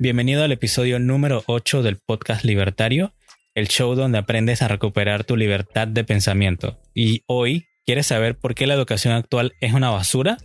[0.00, 3.14] Bienvenido al episodio número 8 del podcast Libertario,
[3.56, 6.78] el show donde aprendes a recuperar tu libertad de pensamiento.
[6.94, 10.36] Y hoy, ¿quieres saber por qué la educación actual es una basura?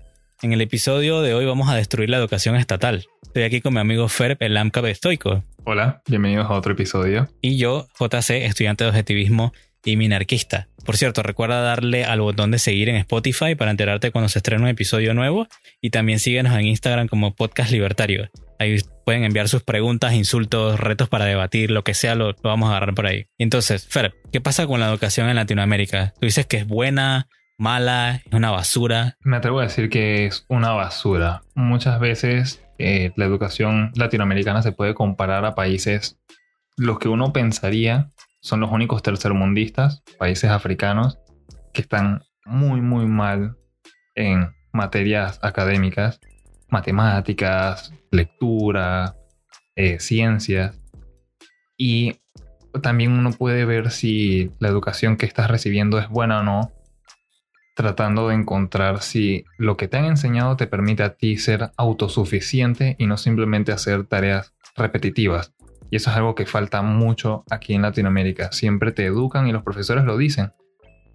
[0.42, 3.06] En el episodio de hoy vamos a destruir la educación estatal.
[3.22, 5.44] Estoy aquí con mi amigo Ferb, el AMCAP estoico.
[5.66, 7.30] Hola, bienvenidos a otro episodio.
[7.40, 9.54] Y yo, JC, estudiante de objetivismo
[9.86, 10.68] y minarquista.
[10.86, 14.64] Por cierto, recuerda darle al botón de seguir en Spotify para enterarte cuando se estrene
[14.64, 15.48] un episodio nuevo
[15.82, 18.30] y también síguenos en Instagram como Podcast Libertario.
[18.60, 22.78] Ahí pueden enviar sus preguntas, insultos, retos para debatir, lo que sea, lo, vamos a
[22.78, 23.26] agarrar por ahí.
[23.38, 26.14] Entonces, Fer, ¿qué pasa con la educación en Latinoamérica?
[26.20, 29.18] Tú dices que es buena, mala, es una basura.
[29.22, 31.42] Me atrevo a decir que es una basura.
[31.56, 36.20] Muchas veces eh, la educación latinoamericana se puede comparar a países
[36.76, 38.12] los que uno pensaría
[38.44, 41.18] son los únicos tercermundistas, países africanos,
[41.74, 43.56] que están muy, muy mal
[44.16, 46.20] en materias académicas,
[46.70, 49.16] matemáticas, lectura,
[49.76, 50.78] eh, ciencias.
[51.78, 52.20] Y
[52.82, 56.72] también uno puede ver si la educación que estás recibiendo es buena o no,
[57.76, 62.98] tratando de encontrar si lo que te han enseñado te permite a ti ser autosuficiente
[63.00, 65.54] y no simplemente hacer tareas repetitivas.
[65.94, 68.52] Y eso es algo que falta mucho aquí en Latinoamérica.
[68.52, 70.52] Siempre te educan y los profesores lo dicen.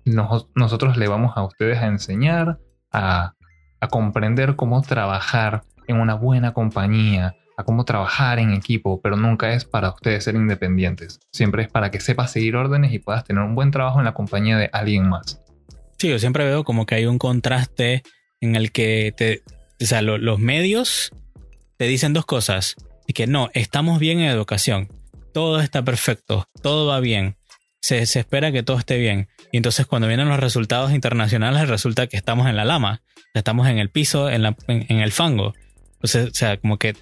[0.05, 2.61] nosotros le vamos a ustedes a enseñar,
[2.93, 3.35] a,
[3.81, 9.53] a comprender cómo trabajar en una buena compañía, a cómo trabajar en equipo, pero nunca
[9.53, 11.19] es para ustedes ser independientes.
[11.33, 14.15] Siempre es para que sepas seguir órdenes y puedas tener un buen trabajo en la
[14.15, 15.43] compañía de alguien más.
[15.99, 18.05] Sí, yo siempre veo como que hay un contraste
[18.41, 19.43] en el que te,
[19.83, 21.11] o sea, los medios
[21.79, 22.77] te dicen dos cosas
[23.09, 24.89] y que no, estamos bien en educación,
[25.33, 27.37] todo está perfecto, todo va bien,
[27.81, 29.29] se, espera que todo esté bien.
[29.51, 33.03] Y entonces cuando vienen los resultados internacionales resulta que estamos en la lama,
[33.35, 34.45] estamos en el piso, en,
[34.89, 35.55] el fango.
[36.03, 36.95] o sea, como que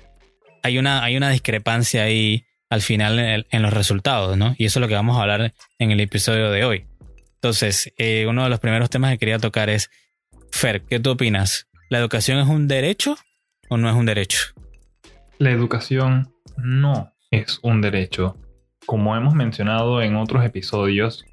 [0.62, 4.54] hay una, hay una discrepancia ahí al final en, los resultados, ¿no?
[4.58, 6.86] Y eso es lo que vamos a hablar en el episodio de hoy.
[7.34, 9.90] Entonces, eh, uno de los primeros temas que quería tocar es,
[10.52, 11.66] Fer, ¿qué tú opinas?
[11.90, 13.16] ¿La educación es un derecho
[13.68, 14.54] o no es un derecho?
[15.38, 18.38] La educación no es un derecho.
[18.86, 21.26] Como hemos mencionado en otros episodios,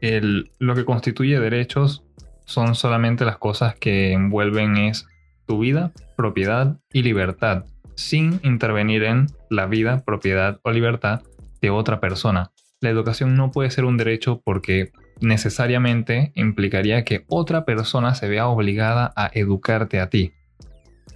[0.00, 2.02] lo que constituye derechos
[2.46, 5.06] son solamente las cosas que envuelven es
[5.46, 11.20] tu vida, propiedad y libertad, sin intervenir en la vida, propiedad o libertad
[11.60, 12.52] de otra persona.
[12.80, 18.48] La educación no puede ser un derecho porque necesariamente implicaría que otra persona se vea
[18.48, 20.32] obligada a educarte a ti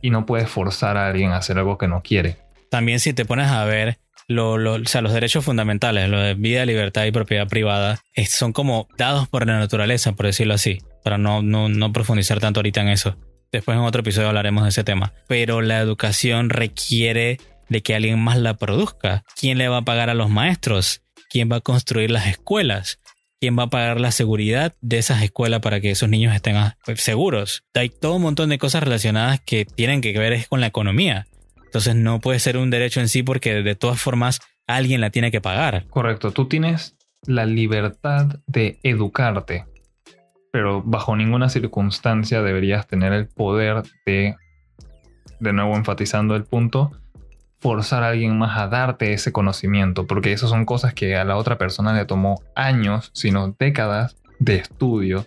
[0.02, 2.38] y no puedes forzar a alguien a hacer algo que no quiere.
[2.70, 3.98] También si te pones a ver
[4.28, 9.58] los derechos fundamentales, lo de vida, libertad y propiedad privada, son como dados por la
[9.58, 13.16] naturaleza, por decirlo así, para no, no, no profundizar tanto ahorita en eso.
[13.52, 15.12] Después en otro episodio hablaremos de ese tema.
[15.28, 19.24] Pero la educación requiere de que alguien más la produzca.
[19.38, 21.02] ¿Quién le va a pagar a los maestros?
[21.30, 22.98] ¿Quién va a construir las escuelas?
[23.40, 26.76] Quién va a pagar la seguridad de esas escuelas para que esos niños estén ah,
[26.84, 27.62] pues, seguros.
[27.74, 31.26] Hay todo un montón de cosas relacionadas que tienen que ver con la economía.
[31.64, 35.30] Entonces no puede ser un derecho en sí porque de todas formas alguien la tiene
[35.30, 35.86] que pagar.
[35.88, 39.66] Correcto, tú tienes la libertad de educarte,
[40.52, 44.36] pero bajo ninguna circunstancia deberías tener el poder de,
[45.40, 46.92] de nuevo enfatizando el punto,
[47.66, 51.36] forzar a alguien más a darte ese conocimiento, porque esas son cosas que a la
[51.36, 55.26] otra persona le tomó años, sino décadas de estudio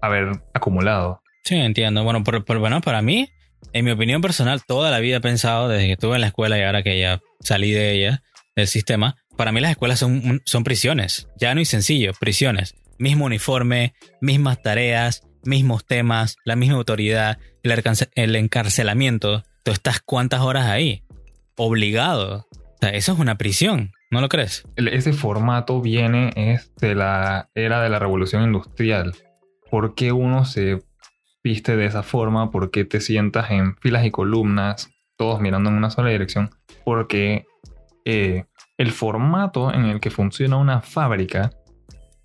[0.00, 1.22] haber acumulado.
[1.44, 2.02] Sí, entiendo.
[2.02, 3.28] Bueno, por, bueno, para mí,
[3.72, 6.58] en mi opinión personal, toda la vida he pensado, desde que estuve en la escuela
[6.58, 8.24] y ahora que ya salí de ella,
[8.56, 11.28] del sistema, para mí las escuelas son, son prisiones.
[11.36, 12.74] Ya no es sencillo, prisiones.
[12.98, 19.44] Mismo uniforme, mismas tareas, mismos temas, la misma autoridad, el encarcelamiento.
[19.62, 21.04] Tú estás cuántas horas ahí
[21.58, 22.46] obligado.
[22.52, 24.66] O sea, eso es una prisión, ¿no lo crees?
[24.76, 29.14] Ese formato viene es de la era de la revolución industrial.
[29.70, 30.82] ¿Por qué uno se
[31.42, 32.50] viste de esa forma?
[32.50, 36.50] ¿Por qué te sientas en filas y columnas, todos mirando en una sola dirección?
[36.84, 37.46] Porque
[38.04, 38.44] eh,
[38.78, 41.50] el formato en el que funciona una fábrica,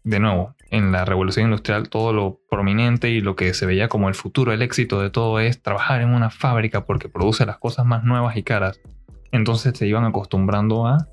[0.04, 4.08] de nuevo, en la revolución industrial todo lo prominente y lo que se veía como
[4.08, 7.86] el futuro, el éxito de todo es trabajar en una fábrica porque produce las cosas
[7.86, 8.80] más nuevas y caras.
[9.34, 11.10] Entonces te iban acostumbrando a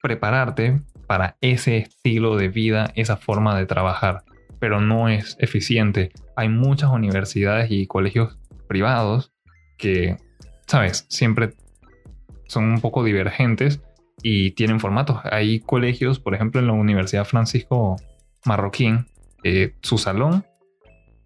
[0.00, 4.22] prepararte para ese estilo de vida, esa forma de trabajar,
[4.60, 6.12] pero no es eficiente.
[6.36, 9.32] Hay muchas universidades y colegios privados
[9.76, 10.16] que,
[10.68, 11.54] sabes, siempre
[12.46, 13.82] son un poco divergentes
[14.22, 15.18] y tienen formatos.
[15.24, 17.96] Hay colegios, por ejemplo, en la Universidad Francisco
[18.44, 19.06] Marroquín,
[19.42, 20.46] eh, su salón,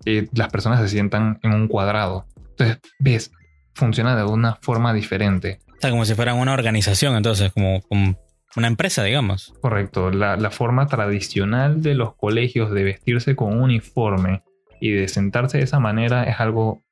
[0.07, 2.25] eh, las personas se sientan en un cuadrado.
[2.39, 3.33] Entonces, ves,
[3.75, 8.19] funciona de una forma diferente O sea, como si fueran una organización, entonces, como, como
[8.57, 9.53] una empresa, digamos.
[9.61, 10.11] Correcto.
[10.11, 14.43] La, la forma tradicional de los colegios de vestirse con un uniforme
[14.81, 16.83] y de sentarse de esa manera es algo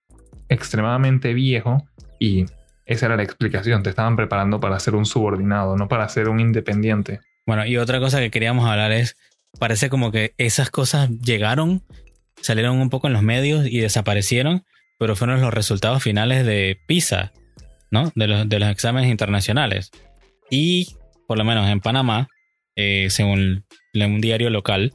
[0.49, 1.83] extremadamente viejo
[2.19, 2.45] y
[2.87, 3.83] esa era la explicación.
[3.83, 7.21] Te estaban preparando para ser un subordinado, no para ser un independiente.
[7.47, 9.17] Bueno, y otra cosa que queríamos hablar es,
[9.59, 11.83] parece como que esas cosas llegaron,
[12.41, 14.65] salieron un poco en los medios y desaparecieron,
[14.99, 17.33] pero fueron los resultados finales de PISA,
[18.15, 19.91] De los, de los exámenes internacionales.
[20.51, 20.97] Y,
[21.27, 22.29] por lo menos en Panamá,
[22.77, 23.65] eh, según
[23.95, 24.93] un diario local,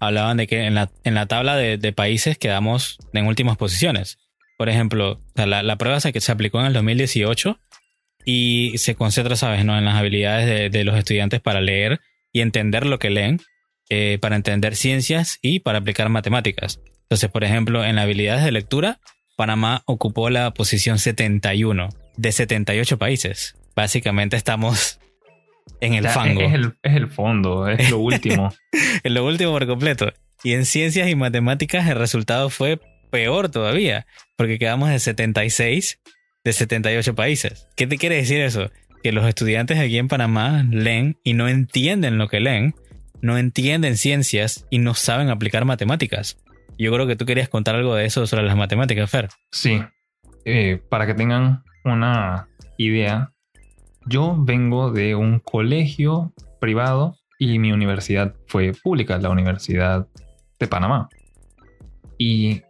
[0.00, 4.18] hablaban de que en la, en la tabla de, países quedamos en últimas posiciones.
[4.58, 7.58] Por ejemplo, la, la, prueba que se aplicó en el 2018
[8.24, 9.78] y se concentra, ¿sabes?, ¿no?
[9.78, 12.00] en las habilidades de, de los estudiantes para leer
[12.32, 13.40] y entender lo que leen,
[13.88, 16.80] eh, para entender ciencias y para aplicar matemáticas.
[17.02, 19.00] Entonces, por ejemplo, en las habilidades de lectura,
[19.36, 21.88] Panamá ocupó la posición 71
[22.20, 23.56] de 78 países.
[23.74, 25.00] Básicamente estamos
[25.80, 26.42] en el fango.
[26.42, 28.52] Es el, es el, fondo, es lo último.
[29.02, 30.12] es lo último por completo.
[30.44, 32.78] Y en ciencias y matemáticas el resultado fue
[33.10, 34.06] peor todavía,
[34.36, 35.98] porque quedamos de 76
[36.44, 37.68] de 78 países.
[37.74, 38.70] ¿Qué te quiere decir eso?
[39.02, 42.74] Que los estudiantes aquí en Panamá leen y no entienden lo que leen,
[43.22, 46.36] no entienden ciencias y no saben aplicar matemáticas.
[46.78, 49.28] Yo creo que tú querías contar algo de eso sobre las matemáticas, Fer.
[49.50, 49.82] Sí.
[50.44, 53.32] Eh, para que tengan una idea,
[54.06, 60.06] yo vengo de un colegio privado y mi universidad fue pública, la Universidad
[60.58, 61.08] de Panamá.
[62.18, 62.62] Y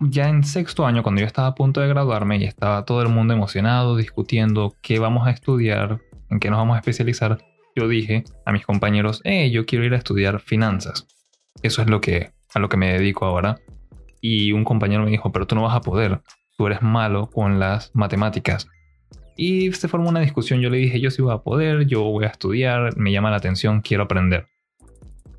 [0.00, 3.08] ya en sexto año, cuando yo estaba a punto de graduarme y estaba todo el
[3.08, 6.00] mundo emocionado, discutiendo qué vamos a estudiar,
[6.30, 7.38] en qué nos vamos a especializar,
[7.74, 11.06] yo dije a mis compañeros, eh, yo quiero ir a estudiar finanzas.
[11.62, 13.58] Eso es lo que, a lo que me dedico ahora.
[14.20, 16.20] Y un compañero me dijo, pero tú no vas a poder,
[16.56, 18.68] tú eres malo con las matemáticas.
[19.36, 22.24] Y se formó una discusión, yo le dije, yo sí voy a poder, yo voy
[22.24, 24.48] a estudiar, me llama la atención, quiero aprender.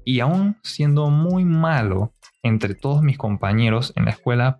[0.05, 4.59] Y aún siendo muy malo entre todos mis compañeros en la escuela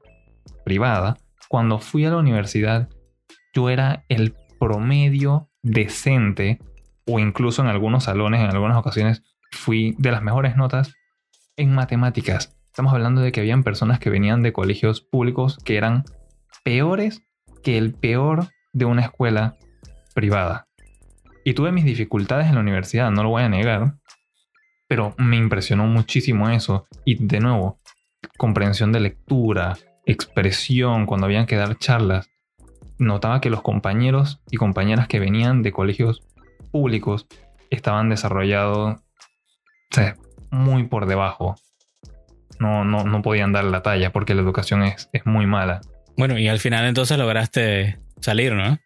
[0.65, 1.18] privada,
[1.48, 2.89] cuando fui a la universidad,
[3.53, 6.60] yo era el promedio decente,
[7.06, 10.94] o incluso en algunos salones, en algunas ocasiones, fui de las mejores notas
[11.56, 12.57] en matemáticas.
[12.65, 16.03] Estamos hablando de que habían personas que venían de colegios públicos que eran
[16.63, 17.24] peores
[17.63, 19.57] que el peor de una escuela
[20.13, 20.68] privada.
[21.44, 23.95] Y tuve mis dificultades en la universidad, no lo voy a negar,
[24.88, 26.88] pero me impresionó muchísimo eso.
[27.06, 27.80] Y de nuevo,
[28.38, 32.30] comprensión de lectura, expresión, cuando habían que dar charlas.
[32.98, 36.21] Notaba que los compañeros y compañeras que venían de colegios
[36.71, 37.27] públicos
[37.69, 39.01] estaban desarrollados
[40.51, 41.56] muy por debajo.
[42.60, 45.81] No, no, no podían dar la talla porque la educación es, es muy mala.
[46.18, 48.80] Bueno, y al final entonces lograste salir, ¿no?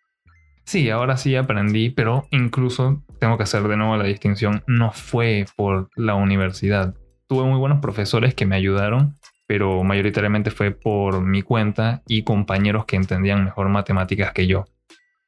[0.65, 5.45] Sí, ahora sí aprendí, pero incluso tengo que hacer de nuevo la distinción, no fue
[5.55, 6.93] por la universidad.
[7.27, 9.17] Tuve muy buenos profesores que me ayudaron,
[9.47, 14.65] pero mayoritariamente fue por mi cuenta y compañeros que entendían mejor matemáticas que yo.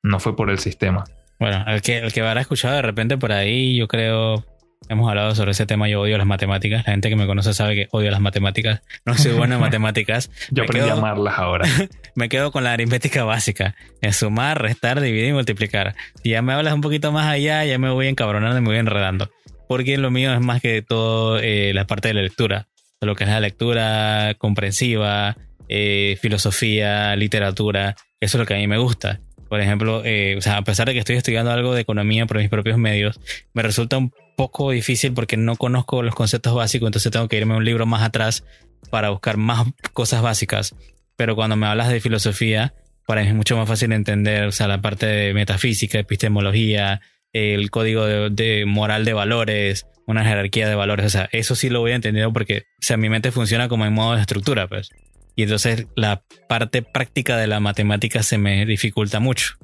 [0.01, 1.03] No fue por el sistema.
[1.39, 4.45] Bueno, el que, el que habrá escuchado de repente por ahí, yo creo,
[4.89, 6.83] hemos hablado sobre ese tema, yo odio las matemáticas.
[6.85, 8.81] La gente que me conoce sabe que odio las matemáticas.
[9.05, 10.31] No soy bueno en matemáticas.
[10.49, 11.67] yo aprendí a amarlas ahora.
[12.15, 13.75] me quedo con la aritmética básica.
[14.01, 15.95] En sumar, restar, dividir y multiplicar.
[16.23, 18.77] Si ya me hablas un poquito más allá, ya me voy encabronando y me voy
[18.77, 19.29] enredando.
[19.67, 22.67] Porque lo mío es más que todo eh, la parte de la lectura.
[23.01, 25.35] Lo que es la lectura comprensiva,
[25.67, 27.95] eh, filosofía, literatura.
[28.19, 29.19] Eso es lo que a mí me gusta.
[29.49, 32.37] Por ejemplo, eh, o sea, a pesar de que estoy estudiando algo de economía por
[32.37, 33.19] mis propios medios,
[33.53, 37.55] me resulta un poco difícil porque no conozco los conceptos básicos, entonces tengo que irme
[37.55, 38.43] un libro más atrás
[38.89, 40.75] para buscar más cosas básicas.
[41.15, 42.73] Pero cuando me hablas de filosofía,
[43.05, 47.01] para mí es mucho más fácil entender, o sea, la parte de metafísica, epistemología,
[47.33, 51.79] el código de, moral de valores, una jerarquía de valores, o sea, eso sí lo
[51.79, 54.89] voy a entender porque, o sea, mi mente funciona como en modo de estructura, pues.
[55.35, 59.55] Y entonces la parte práctica de la matemática se me dificulta mucho.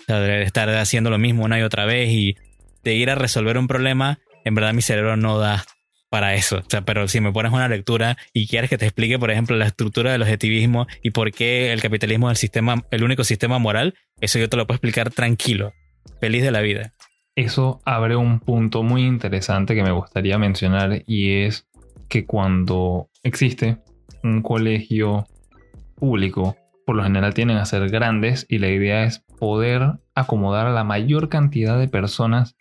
[0.00, 2.36] O sea, estar haciendo lo mismo una y otra vez y
[2.84, 5.64] de ir a resolver un problema, en verdad mi cerebro no da
[6.10, 6.58] para eso.
[6.58, 9.56] O sea, pero si me pones una lectura y quieres que te explique, por ejemplo,
[9.56, 13.58] la estructura del objetivismo y por qué el capitalismo es el sistema, el único sistema
[13.58, 15.72] moral, eso yo te lo puedo explicar tranquilo,
[16.20, 16.92] feliz de la vida.
[17.34, 21.66] Eso abre un punto muy interesante que me gustaría mencionar y es
[22.08, 23.78] que cuando existe
[24.22, 25.26] un colegio
[25.96, 30.72] público, por lo general tienen a ser grandes y la idea es poder acomodar a
[30.72, 32.54] la mayor cantidad de personas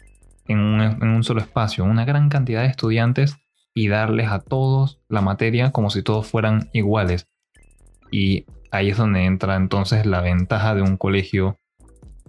[0.48, 3.38] en un, solo espacio, una gran cantidad de estudiantes
[3.74, 7.28] y darles a todos la materia como si todos fueran iguales.
[8.12, 11.60] Y ahí es donde entra entonces la ventaja de un colegio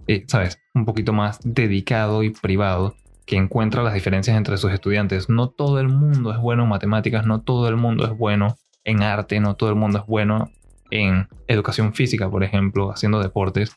[0.07, 0.59] eh, ¿sabes?
[0.73, 2.95] Un poquito más dedicado y privado
[3.25, 5.29] que encuentra las diferencias entre sus estudiantes.
[5.29, 9.01] No todo el mundo es bueno en matemáticas, no todo el mundo es bueno en
[9.01, 10.51] arte, no todo el mundo es bueno
[10.91, 13.75] en educación física, por ejemplo, haciendo deportes.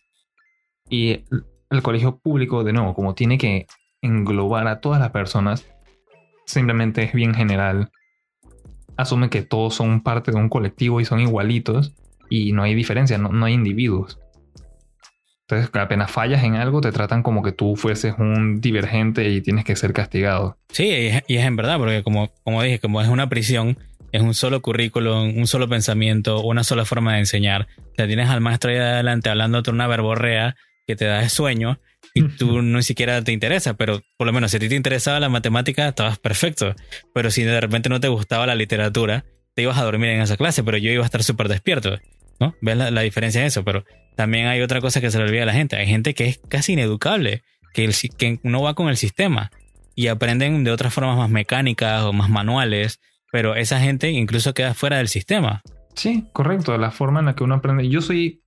[0.90, 1.25] Y
[1.71, 3.66] el colegio público, de nuevo, como tiene que
[4.02, 5.67] englobar a todas las personas,
[6.47, 7.90] simplemente es bien general.
[8.97, 11.95] Asume que todos son parte de un colectivo y son igualitos
[12.28, 14.19] y no hay diferencia, no, hay individuos.
[15.43, 19.64] Entonces, apenas fallas en algo, te tratan como que tú fueses un divergente y tienes
[19.64, 20.59] que ser castigado.
[20.69, 23.78] Sí, y es, en verdad, porque como, como dije, como es una prisión,
[24.12, 27.67] es un solo currículum, un solo pensamiento, una sola forma de enseñar.
[27.97, 31.78] Sea, tienes al maestro ahí adelante hablándote una verborrea que te da sueño
[32.15, 35.21] y tú no siquiera te interesa, pero por lo menos si a ti te interesaba
[35.21, 36.75] la matemática, estabas perfecto.
[37.15, 39.25] Pero si de repente no te gustaba la literatura,
[39.55, 41.99] te ibas a dormir en esa clase, pero yo iba a estar súper despierto.
[42.41, 42.55] ¿no?
[42.61, 43.65] ¿Ves la, diferencia en eso?
[43.65, 43.85] Pero
[44.17, 45.77] también hay otra cosa que se le olvida a la gente.
[45.77, 47.43] Hay gente que es casi ineducable,
[47.75, 49.50] que, que no va con el sistema
[49.95, 53.00] y aprenden de otras formas más mecánicas o más manuales,
[53.33, 55.62] pero esa gente incluso queda fuera del sistema.
[55.95, 56.79] Sí, correcto.
[56.79, 57.88] La forma en la que uno aprende.
[57.88, 58.43] Yo soy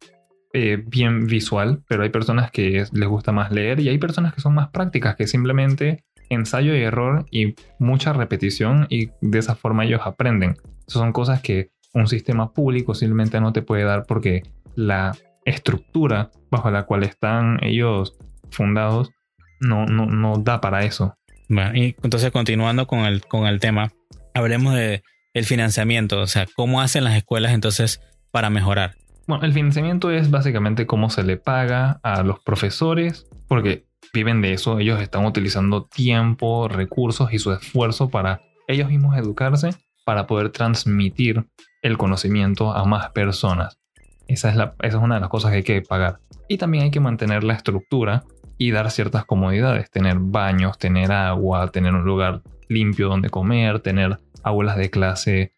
[0.53, 4.41] eh, bien visual, pero hay personas que les gusta más leer y hay personas que
[4.41, 9.85] son más prácticas, que simplemente ensayo y error y mucha repetición y de esa forma
[9.85, 10.57] ellos aprenden.
[10.87, 14.43] son cosas que un sistema público simplemente no te puede dar porque
[14.75, 15.15] la
[15.45, 18.17] estructura bajo la cual están ellos
[18.49, 19.11] fundados
[19.59, 21.15] no, no, da para eso.
[21.47, 23.91] Bueno, y entonces continuando con el, con el tema,
[24.33, 25.03] hablemos de
[25.33, 28.95] el financiamiento, o sea, cómo hacen las escuelas entonces para mejorar.
[29.41, 34.79] El financiamiento es básicamente cómo se le paga a los profesores, porque viven de eso,
[34.79, 39.69] ellos están utilizando tiempo, recursos y su esfuerzo para ellos mismos educarse,
[40.05, 41.45] para poder transmitir
[41.81, 43.79] el conocimiento a más personas.
[44.27, 46.19] Esa es, una de las cosas que hay que pagar.
[46.47, 48.23] Y también hay que mantener la estructura
[48.57, 54.19] y dar ciertas comodidades, tener baños, tener agua, tener un lugar limpio donde comer, tener
[54.43, 55.53] aulas de clase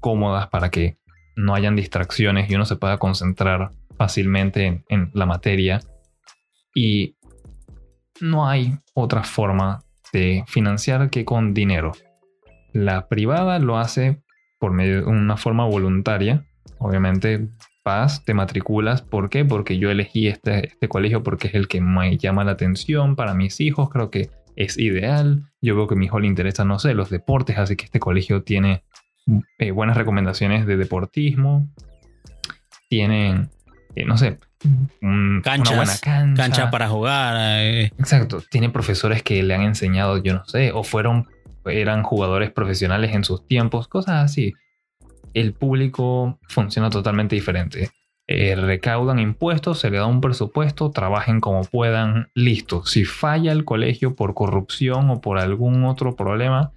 [0.00, 0.98] cómodas para que
[1.40, 5.80] no hayan distracciones y uno se pueda concentrar fácilmente en la materia.
[6.74, 7.16] Y
[8.20, 9.82] no hay otra forma
[10.12, 11.92] de financiar que con dinero.
[12.72, 14.22] La privada lo hace
[14.58, 16.46] por medio de una forma voluntaria.
[16.78, 17.48] Obviamente
[17.84, 19.02] vas, te matriculas.
[19.02, 19.44] ¿Por qué?
[19.44, 23.34] Porque yo elegí este, este colegio porque es el que me llama la atención para
[23.34, 23.90] mis hijos.
[23.90, 25.50] Creo que es ideal.
[25.60, 28.00] Yo veo que a mi hijo le interesa, no sé, los deportes, así que este
[28.00, 28.84] colegio tiene
[29.58, 31.68] eh, buenas recomendaciones de deportismo.
[32.88, 33.50] Tienen,
[33.94, 34.38] eh, no sé,
[35.00, 36.42] una buena cancha.
[36.42, 37.36] Cancha para jugar.
[37.62, 37.92] Eh.
[37.98, 38.42] Exacto.
[38.50, 41.26] Tienen profesores que le han enseñado, yo no sé, o fueron
[41.64, 44.54] eran jugadores profesionales en sus tiempos, cosas así.
[45.34, 47.90] El público funciona totalmente diferente.
[48.26, 52.86] Eh, recaudan impuestos, se le da un presupuesto, trabajen como puedan, listo.
[52.86, 56.72] Si falla el colegio por corrupción o por algún otro problema,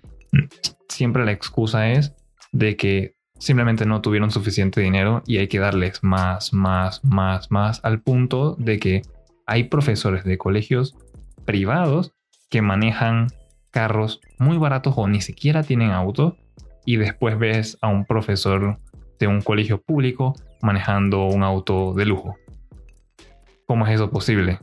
[0.89, 2.15] siempre la excusa es
[2.53, 7.83] de que simplemente no tuvieron suficiente dinero y hay que darles más, más, más, más,
[7.83, 9.01] al punto de que
[9.45, 10.95] hay profesores de colegios
[11.43, 12.13] privados
[12.49, 13.27] que manejan
[13.71, 16.37] carros muy baratos o ni siquiera tienen auto
[16.85, 18.77] y después ves a un profesor
[19.19, 22.37] de un colegio público manejando un auto de lujo.
[23.65, 24.59] ¿Cómo es eso posible?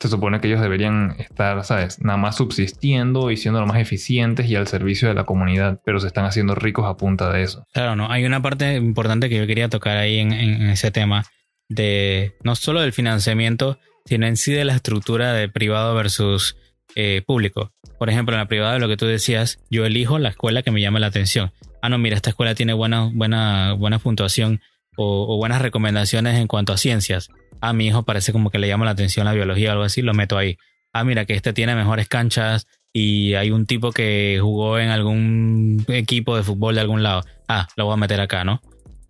[0.00, 2.00] Se supone que ellos deberían estar, ¿sabes?
[2.00, 6.00] Nada más subsistiendo y siendo lo más eficientes y al servicio de la comunidad, pero
[6.00, 7.66] se están haciendo ricos a punta de eso.
[7.72, 8.10] Claro, no.
[8.10, 10.32] Hay una parte importante que yo quería tocar ahí en,
[10.68, 11.24] ese tema
[11.68, 16.56] de no solo del financiamiento, sino en sí de la estructura de privado versus
[16.94, 17.72] eh, público.
[17.98, 20.80] Por ejemplo, en la privada, lo que tú decías, yo elijo la escuela que me
[20.80, 21.52] llama la atención.
[21.80, 24.60] Ah, no, mira, esta escuela tiene buena, buena, buena puntuación
[24.96, 27.28] o, buenas recomendaciones en cuanto a ciencias.
[27.60, 30.02] Ah, mi hijo parece como que le llama la atención la biología o algo así,
[30.02, 30.56] lo meto ahí.
[30.92, 35.84] Ah, mira, que este tiene mejores canchas y hay un tipo que jugó en algún
[35.88, 37.24] equipo de fútbol de algún lado.
[37.48, 38.62] Ah, lo voy a meter acá, ¿no?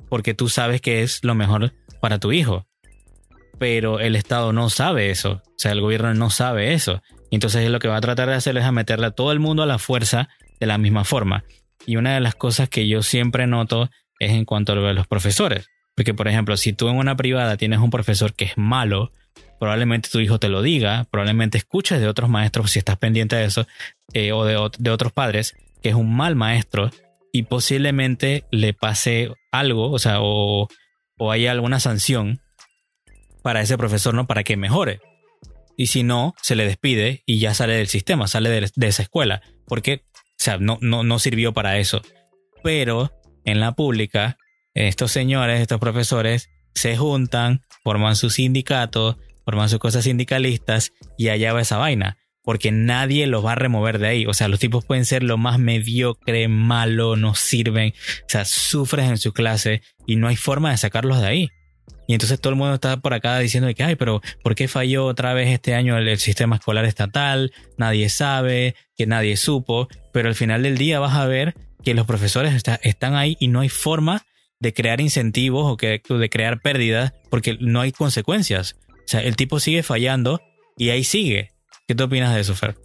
[0.08, 2.66] Porque tú sabes que es lo mejor para tu hijo.
[3.58, 5.42] Pero el Estado no sabe eso.
[5.44, 7.02] O sea, el gobierno no sabe eso.
[7.30, 9.62] Entonces lo que va a tratar de hacer es a meterle a todo el mundo
[9.62, 10.28] a la fuerza
[10.60, 11.44] de la misma forma.
[11.84, 15.68] Y una de las cosas que yo siempre noto es en cuanto a los profesores.
[15.94, 19.12] Porque, por ejemplo, si tú en una privada tienes un profesor que es malo,
[19.60, 23.44] probablemente tu hijo te lo diga, probablemente escuches de otros maestros si estás pendiente de
[23.44, 23.66] eso,
[24.12, 26.90] eh, o de, de, otros padres, que es un mal maestro,
[27.32, 30.68] y posiblemente le pase algo, o sea, o,
[31.18, 32.40] o haya alguna sanción
[33.42, 34.26] para ese profesor, ¿no?
[34.26, 35.00] Para que mejore
[35.76, 39.42] y si no, se le despide y ya sale del sistema, sale de, esa escuela,
[39.66, 42.02] porque o sea, no, no, no sirvió para eso.
[42.62, 43.12] Pero
[43.44, 44.36] en la pública,
[44.74, 51.52] estos señores, estos profesores, se juntan, forman su sindicato forman sus cosas sindicalistas y allá
[51.52, 52.16] va esa vaina.
[52.42, 54.26] Porque nadie los va a remover de ahí.
[54.26, 57.94] O sea, los tipos pueden ser lo más mediocre, malo, no sirven.
[58.20, 61.48] O sea, sufres en su clase y no hay forma de sacarlos de ahí.
[62.06, 65.06] Y entonces todo el mundo está por acá diciendo que, ay, pero ¿por qué falló
[65.06, 67.50] otra vez este año el, sistema escolar estatal?
[67.78, 72.06] Nadie sabe, que nadie supo, pero al final del día vas a ver que los
[72.06, 74.26] profesores están ahí y no hay forma
[74.64, 78.76] de crear incentivos o que, de crear pérdidas porque no hay consecuencias.
[78.90, 80.40] O sea, el tipo sigue fallando
[80.76, 81.50] y ahí sigue.
[81.86, 82.76] ¿Qué te opinas de eso, Fer?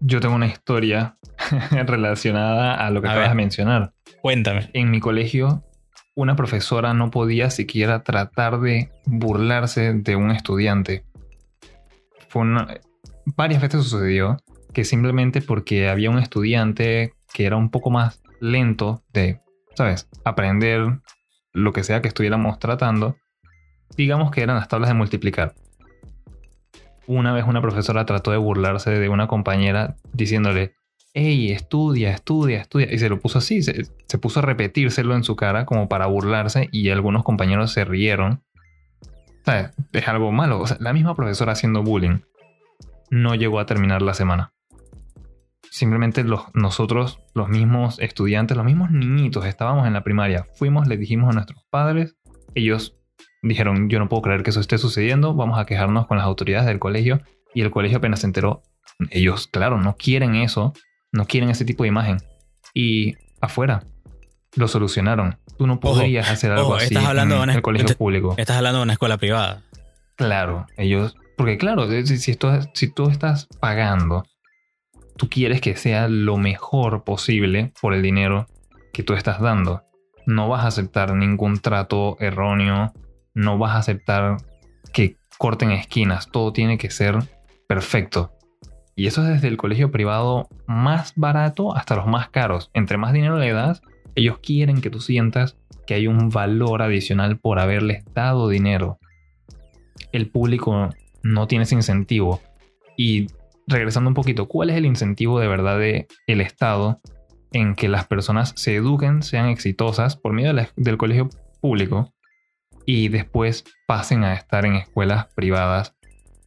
[0.00, 1.16] Yo tengo una historia
[1.86, 3.92] relacionada a lo que acabas de mencionar.
[4.20, 4.70] Cuéntame.
[4.74, 5.64] En mi colegio
[6.14, 11.04] una profesora no podía siquiera tratar de burlarse de un estudiante.
[12.28, 12.42] Fue
[13.24, 14.36] varias veces sucedió
[14.74, 19.40] que simplemente porque había un estudiante que era un poco más lento de,
[19.74, 21.00] ¿sabes?, aprender
[21.52, 23.16] lo que sea que estuviéramos tratando,
[23.96, 25.54] digamos que eran las tablas de multiplicar.
[27.06, 30.74] Una vez una profesora trató de burlarse de una compañera diciéndole,
[31.14, 32.92] hey, estudia, estudia, estudia.
[32.92, 36.68] Y se lo puso así, se, puso a repetírselo en su cara como para burlarse
[36.72, 38.42] y algunos compañeros se rieron.
[39.92, 40.64] Es algo malo.
[40.78, 42.20] la misma profesora haciendo bullying
[43.10, 44.52] no llegó a terminar la semana.
[45.72, 50.46] Simplemente los, nosotros, los mismos estudiantes, los mismos niñitos, estábamos en la primaria.
[50.56, 52.14] Fuimos, le dijimos a nuestros padres,
[52.54, 52.98] ellos
[53.42, 56.66] dijeron, yo no puedo creer que eso esté sucediendo, vamos a quejarnos con las autoridades
[56.66, 57.22] del colegio.
[57.54, 58.62] Y el colegio apenas se enteró,
[59.08, 60.74] ellos, claro, no quieren eso,
[61.10, 62.18] no quieren ese tipo de imagen.
[62.74, 63.82] Y afuera
[64.54, 65.38] lo solucionaron.
[65.56, 68.34] Tú no podrías hacer algo así estás hablando en de el colegio público.
[68.36, 69.62] Estás hablando de una escuela privada.
[70.16, 72.38] Claro, ellos, porque claro, si, si,
[72.74, 74.24] si tú estás pagando,
[75.22, 78.48] tú quieres que sea lo mejor posible por el dinero
[78.92, 79.84] que tú estás dando.
[80.26, 82.92] No vas a aceptar ningún trato erróneo,
[83.32, 84.38] no vas a aceptar
[84.92, 87.20] que corten esquinas, todo tiene que ser
[87.68, 88.32] perfecto.
[88.96, 92.72] Y eso es desde el colegio privado más barato hasta los más caros.
[92.74, 93.80] Entre más dinero le das,
[94.16, 95.56] ellos quieren que tú sientas
[95.86, 98.98] que hay un valor adicional por haberles dado dinero.
[100.10, 100.88] El público
[101.22, 102.42] no tiene ese incentivo.
[102.96, 103.28] Y
[103.66, 107.00] regresando un poquito, ¿cuál es el incentivo de verdad del el Estado
[107.52, 111.28] en que las personas se eduquen, sean exitosas por medio del colegio
[111.60, 112.12] público
[112.86, 115.94] y después pasen a estar en escuelas privadas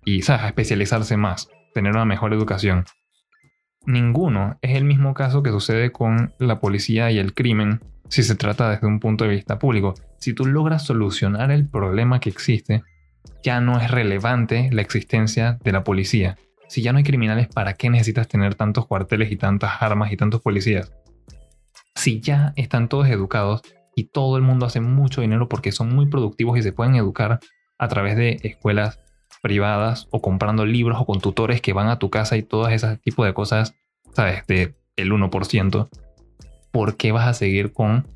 [0.03, 1.49] y a especializarse más?
[1.75, 2.85] tener una mejor educación.
[3.85, 8.35] Ninguno es el mismo caso que sucede con la policía y el crimen si se
[8.35, 9.93] trata desde un punto de vista público.
[10.17, 12.83] Si tú logras solucionar el problema que existe,
[13.43, 16.37] ya no es relevante la existencia de la policía.
[16.67, 20.17] Si ya no hay criminales, ¿para qué necesitas tener tantos cuarteles y tantas armas y
[20.17, 20.91] tantos policías?
[21.95, 23.61] Si ya están todos educados
[23.95, 27.39] y todo el mundo hace mucho dinero porque son muy productivos y se pueden educar
[27.77, 28.99] a través de escuelas
[29.41, 32.97] privadas o comprando libros o con tutores que van a tu casa y todo ese
[32.97, 33.75] tipo de cosas,
[34.13, 34.45] ¿sabes?
[34.47, 35.89] De el 1%,
[36.71, 38.07] ¿por qué vas a seguir con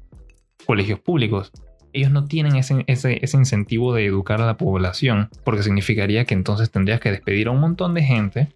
[0.66, 1.52] colegios públicos?
[1.94, 6.72] Ellos no tienen ese, ese, incentivo de educar a la población, porque significaría que entonces
[6.72, 8.56] tendrías que despedir a un montón de gente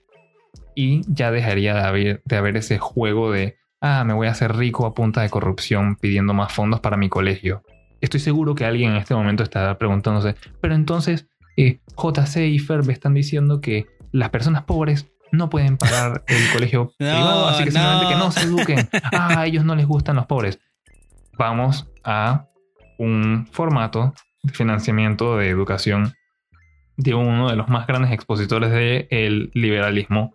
[0.76, 4.56] y ya dejaría de haber, de haber ese juego de, ah, me voy a hacer
[4.56, 7.64] rico a punta de corrupción pidiendo más fondos para mi colegio.
[8.02, 12.90] Estoy seguro que alguien en este momento estará preguntándose, pero entonces, eh, JC y Ferb
[12.90, 18.08] están diciendo que las personas pobres no pueden pagar el colegio privado, así que simplemente
[18.08, 18.90] que no se eduquen.
[19.12, 20.60] Ah, a ellos no les gustan los pobres.
[21.38, 22.48] Vamos a
[22.98, 26.14] un formato de financiamiento de educación
[26.98, 30.34] de uno de los más grandes expositores del liberalismo,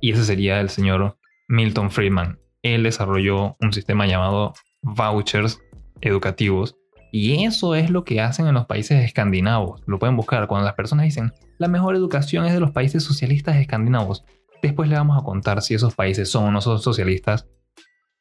[0.00, 2.38] y ese sería el señor Milton Friedman.
[2.62, 5.60] Él desarrolló un sistema llamado vouchers
[6.00, 6.76] educativos
[7.10, 9.82] y eso es lo que hacen en los países escandinavos.
[9.86, 13.56] Lo pueden buscar cuando las personas dicen, la mejor educación es de los países socialistas
[13.56, 14.24] escandinavos.
[14.62, 17.48] Después le vamos a contar si esos países son o no son socialistas.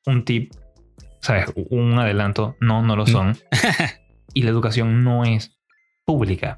[0.05, 0.53] Un tip,
[1.21, 1.51] ¿sabes?
[1.55, 3.37] Un adelanto, no, no lo son.
[4.33, 5.57] y la educación no es
[6.05, 6.57] pública.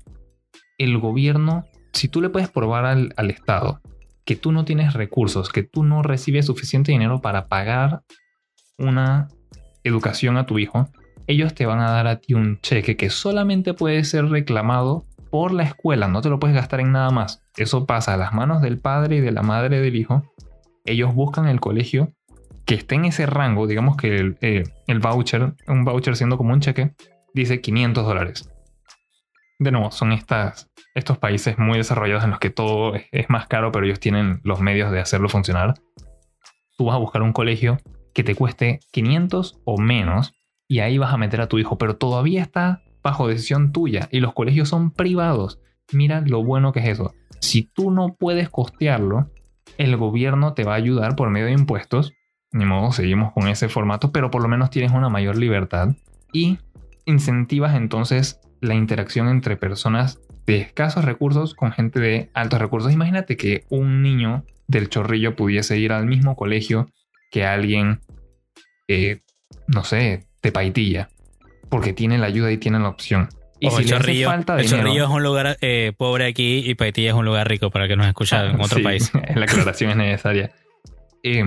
[0.78, 3.82] El gobierno, si tú le puedes probar al, al Estado
[4.26, 8.04] que tú no tienes recursos, que tú no recibes suficiente dinero para pagar
[8.78, 9.28] una
[9.84, 10.88] educación a tu hijo,
[11.26, 15.52] ellos te van a dar a ti un cheque que solamente puede ser reclamado por
[15.52, 17.44] la escuela, no te lo puedes gastar en nada más.
[17.56, 20.24] Eso pasa a las manos del padre y de la madre del hijo.
[20.86, 22.14] Ellos buscan el colegio
[22.70, 24.64] que esté en ese rango, digamos que el, eh,
[25.02, 26.94] voucher, un voucher siendo como un cheque,
[27.34, 28.48] dice 500 dólares.
[29.58, 33.72] De nuevo, son estas, estos países muy desarrollados en los que todo es más caro,
[33.72, 35.74] pero ellos tienen los medios de hacerlo funcionar.
[36.78, 37.80] Tú vas a buscar un colegio
[38.14, 40.36] que te cueste 500 o menos
[40.68, 44.20] y ahí vas a meter a tu hijo, pero todavía está bajo decisión tuya y
[44.20, 45.60] los colegios son privados.
[45.92, 47.16] mira lo bueno que es eso.
[47.42, 49.32] Si tú no puedes costearlo,
[49.80, 52.14] el gobierno te va a ayudar por medio de impuestos.
[52.52, 55.90] Ni modo, seguimos con ese formato, pero por lo menos tienes una mayor libertad
[56.34, 56.58] y
[57.06, 62.92] incentivas entonces la interacción entre personas de escasos recursos con gente de altos recursos.
[62.92, 66.90] Imagínate que un niño del chorrillo pudiese ir al mismo colegio
[67.32, 68.02] que alguien,
[68.88, 69.22] eh,
[69.68, 71.10] no sé, de Paitilla,
[71.70, 73.30] porque tiene la ayuda y tiene la opción.
[73.60, 77.10] Y si el chorrillo, falta el chorrillo es un lugar eh, pobre aquí y Paitilla
[77.10, 79.12] es un lugar rico para que nos escuchen en otro país.
[79.36, 80.52] La aclaración es necesaria.
[81.24, 81.44] Eh,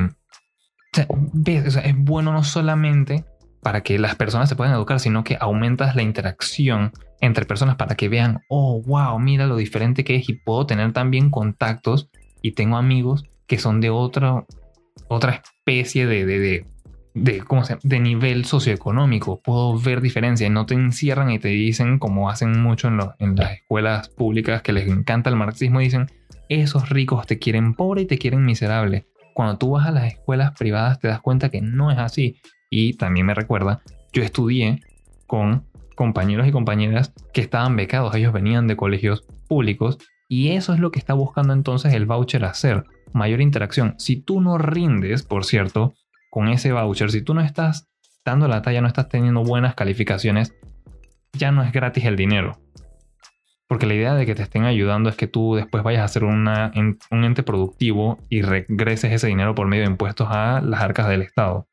[0.92, 3.24] es bueno no solamente
[3.62, 7.94] para que las personas se puedan educar, sino que aumentas la interacción entre personas para
[7.94, 12.10] que vean, oh, wow, mira lo diferente que es y puedo tener también contactos
[12.42, 14.44] y tengo amigos que son de otra,
[15.06, 16.66] otra especie de, de,
[17.14, 19.40] de, ¿cómo se de nivel socioeconómico.
[19.40, 23.52] Puedo ver diferencia y no te encierran y te dicen, como hacen mucho en las
[23.52, 26.10] escuelas públicas que les encanta el marxismo, dicen,
[26.48, 29.06] esos ricos te quieren pobre y te quieren miserable.
[29.34, 32.40] Cuando tú vas a las escuelas privadas te das cuenta que no es así.
[32.70, 34.80] Y también me recuerda, yo estudié
[35.26, 40.80] con compañeros y compañeras que estaban becados, ellos venían de colegios públicos y eso es
[40.80, 43.94] lo que está buscando entonces el voucher hacer, mayor interacción.
[43.98, 45.92] Si tú no rindes, por cierto,
[46.30, 47.88] con ese voucher, si tú no estás
[48.24, 50.54] dando la talla, no estás teniendo buenas calificaciones,
[51.34, 52.61] ya no es gratis el dinero.
[53.72, 56.24] Porque la idea de que te estén ayudando es que tú después vayas a ser
[56.24, 56.46] un
[57.10, 61.66] ente productivo y regreses ese dinero por medio de impuestos a las arcas del Estado.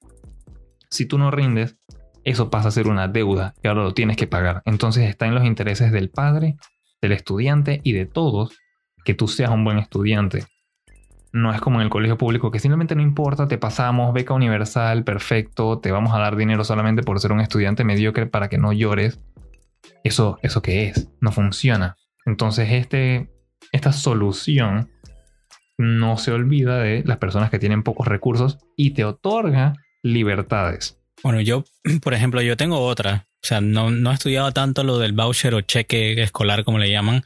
[0.90, 1.76] Si tú no rindes,
[2.24, 4.62] eso pasa a ser una deuda y ahora lo tienes que pagar.
[4.64, 6.56] Entonces está en los intereses del padre,
[7.02, 8.58] del estudiante y de todos
[9.04, 10.46] que tú seas un buen estudiante.
[11.34, 15.04] No es como en el colegio público que simplemente no importa, te pasamos, beca universal,
[15.04, 18.72] perfecto, te vamos a dar dinero solamente por ser un estudiante mediocre para que no
[18.72, 19.20] llores.
[20.04, 21.98] Eso, eso que es, no funciona.
[22.26, 23.30] Entonces este,
[23.72, 24.92] esta solución
[25.78, 31.00] no se olvida de las personas que tienen pocos recursos y te otorga libertades.
[31.24, 31.64] Bueno, yo,
[32.02, 33.28] por ejemplo, yo tengo otra.
[33.42, 36.92] O sea, no, no he estudiado tanto lo del voucher o cheque escolar, como le
[36.92, 37.24] llaman,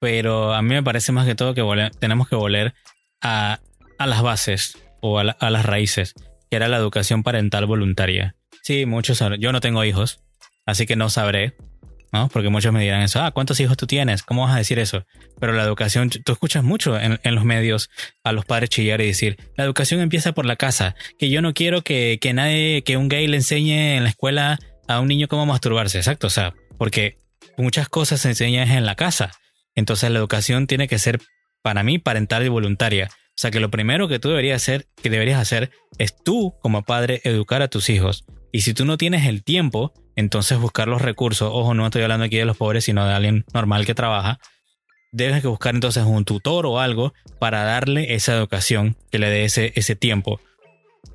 [0.00, 2.74] pero a mí me parece más que todo que tenemos que volver
[3.20, 3.60] a,
[3.98, 6.14] a las bases o a, a, las raíces,
[6.50, 8.34] que era la educación parental voluntaria.
[8.62, 9.22] Sí, muchos.
[9.38, 10.20] Yo no tengo hijos,
[10.66, 11.54] así que no sabré,
[12.12, 12.28] ¿no?
[12.28, 14.22] Porque muchos me dirán eso, ah, ¿cuántos hijos tú tienes?
[14.22, 15.06] ¿Cómo vas a decir eso?
[15.40, 17.90] Pero la educación, tú escuchas mucho en, los medios
[18.22, 21.54] a los padres chillar y decir, la educación empieza por la casa, que yo no
[21.54, 25.26] quiero que, que nadie, que un gay le enseñe en la escuela a un niño
[25.28, 27.18] cómo masturbarse, exacto, o sea, porque
[27.56, 29.32] muchas cosas se enseñan en la casa.
[29.74, 31.20] Entonces la educación tiene que ser,
[31.62, 33.08] para mí, parental y voluntaria.
[33.10, 36.82] O sea que lo primero que tú deberías hacer, que deberías hacer, es tú, como
[36.82, 38.24] padre, educar a tus hijos.
[38.52, 41.50] Y si tú no tienes el tiempo, entonces buscar los recursos.
[41.52, 44.38] Ojo, no estoy hablando aquí de los pobres, sino de alguien normal que trabaja.
[45.10, 49.44] Debes que buscar entonces un tutor o algo para darle esa educación, que le dé
[49.44, 50.40] ese, ese tiempo.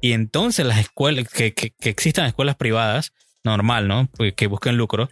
[0.02, 4.10] Y entonces las escuelas, que, que, existan escuelas privadas, normal, ¿no?
[4.16, 5.10] Pues que busquen lucro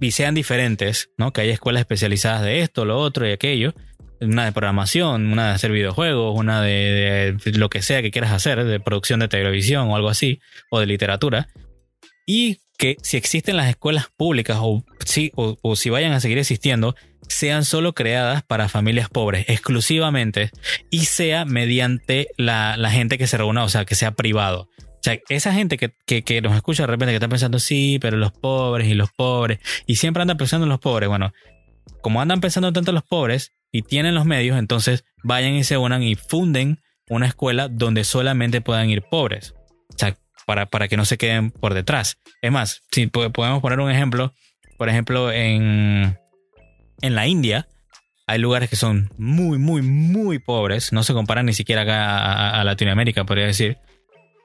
[0.00, 1.32] y sean diferentes, ¿no?
[1.32, 3.74] Que haya escuelas especializadas de esto, lo otro y aquello.
[4.18, 8.32] Una de programación, una de hacer videojuegos, una de, de lo que sea que quieras
[8.32, 11.48] hacer, de producción de televisión o algo así, o de literatura.
[12.26, 16.94] Y que si existen las escuelas públicas o, si, o, si vayan a seguir existiendo,
[17.28, 20.50] sean solo creadas para familias pobres exclusivamente
[20.90, 24.68] y sea mediante la, gente que se reúna, o sea, que sea privado.
[24.78, 28.16] O sea, esa gente que, que, nos escucha de repente que está pensando, sí, pero
[28.16, 31.08] los pobres y los pobres, y siempre andan pensando en los pobres.
[31.08, 31.32] Bueno,
[32.00, 35.76] como andan pensando tanto en los pobres y tienen los medios, entonces vayan y se
[35.76, 39.54] unan y funden una escuela donde solamente puedan ir pobres.
[39.94, 42.18] O sea, para, que no se queden por detrás.
[42.40, 44.32] Es más, si podemos poner un ejemplo,
[44.78, 46.18] por ejemplo, en,
[47.02, 47.68] en la India
[48.28, 52.64] hay lugares que son muy, muy, muy pobres, no se comparan ni siquiera acá a,
[52.64, 53.78] Latinoamérica, podría decir.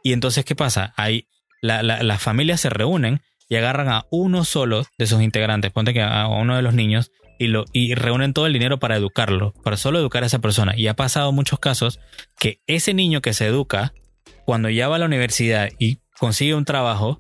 [0.04, 0.94] Y entonces, ¿qué pasa?
[0.98, 1.28] Hay,
[1.62, 6.28] las familias se reúnen y agarran a uno solo de sus integrantes, ponte que a
[6.28, 9.98] uno de los niños, y, lo, y reúnen todo el dinero para educarlo, para solo
[9.98, 10.76] educar a esa persona.
[10.78, 12.00] Y ha pasado muchos casos
[12.40, 13.94] que ese niño que se educa
[14.52, 17.20] cuando ya va a la universidad y consigue un trabajo,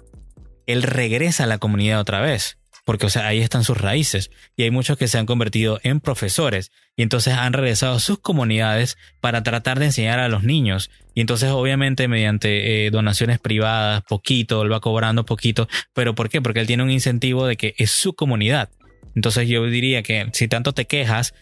[0.67, 2.57] él regresa a la comunidad otra vez.
[2.83, 4.31] Porque, o sea, ahí están sus raíces.
[4.57, 6.71] Y hay muchos que se han convertido en profesores.
[6.97, 10.91] Y entonces han regresado a sus comunidades para tratar de enseñar a los niños.
[11.15, 15.69] Y entonces, obviamente, mediante eh, donaciones privadas, poquito, él va cobrando poquito.
[15.93, 16.41] ¿Pero por qué?
[16.41, 18.71] Porque él tiene un incentivo de que es su comunidad.
[19.15, 21.33] Entonces yo diría que si tanto te quejas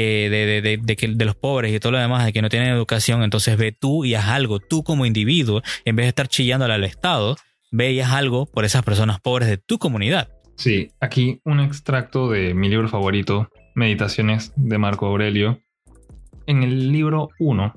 [0.00, 2.48] eh, de, de, de, que, de los pobres y todo lo demás, de que no
[2.48, 6.28] tienen educación, entonces ve tú y haz algo, tú como individuo, en vez de estar
[6.28, 7.34] chillándole al Estado,
[7.72, 10.28] ve y haz algo por esas personas pobres de tu comunidad.
[10.56, 15.62] Sí, aquí un extracto de mi libro favorito Meditaciones de Marco Aurelio,
[16.46, 17.72] en el libro 1,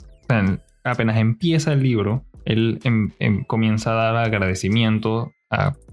[0.84, 5.32] apenas empieza el libro, él em, em, comienza a dar agradecimiento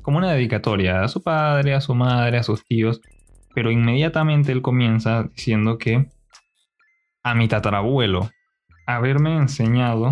[0.03, 3.01] como una dedicatoria a su padre, a su madre, a sus tíos,
[3.55, 6.07] pero inmediatamente él comienza diciendo que
[7.23, 8.31] a mi tatarabuelo
[8.87, 10.11] haberme enseñado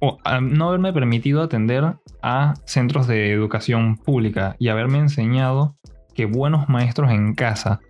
[0.00, 5.76] o no haberme permitido atender a centros de educación pública y haberme enseñado
[6.14, 7.80] que buenos maestros en casa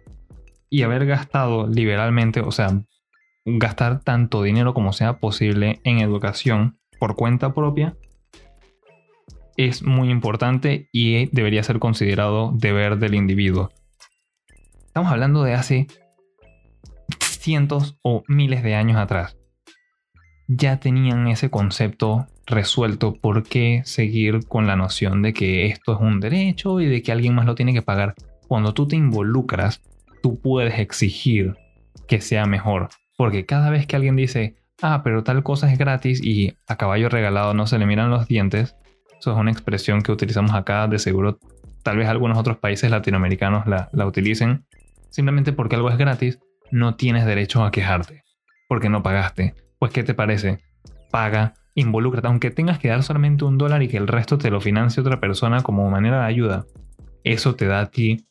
[0.69, 2.83] y haber gastado liberalmente, o sea,
[3.45, 7.97] gastar tanto dinero como sea posible en educación por cuenta propia
[9.57, 13.71] es muy importante y debería ser considerado deber del individuo.
[14.87, 15.87] Estamos hablando de hace
[17.41, 19.37] cientos o miles de años atrás.
[20.47, 23.15] Ya tenían ese concepto resuelto.
[23.15, 27.13] ¿Por qué seguir con la noción de que esto es un derecho y de que
[27.13, 28.15] alguien más lo tiene que pagar?
[28.49, 29.83] Cuando tú te involucras,
[30.23, 31.57] tú puedes exigir
[32.09, 32.89] que sea mejor.
[33.17, 37.09] Porque cada vez que alguien dice, ah, pero tal cosa es gratis y a caballo
[37.09, 38.75] regalado no se le miran los dientes,
[39.19, 41.39] eso es una expresión que utilizamos acá, de seguro
[41.83, 44.67] tal vez algunos otros países latinoamericanos la, la utilicen.
[45.11, 46.39] Simplemente porque algo es gratis,
[46.71, 48.23] no tienes derecho a quejarte.
[48.69, 49.55] Porque no pagaste.
[49.79, 50.59] Pues, ¿qué te parece?
[51.11, 54.61] Paga, involúcrate, aunque tengas que dar solamente un dólar y que el resto te lo
[54.61, 56.67] financie otra persona como manera de ayuda.
[57.25, 58.27] Eso te da a ti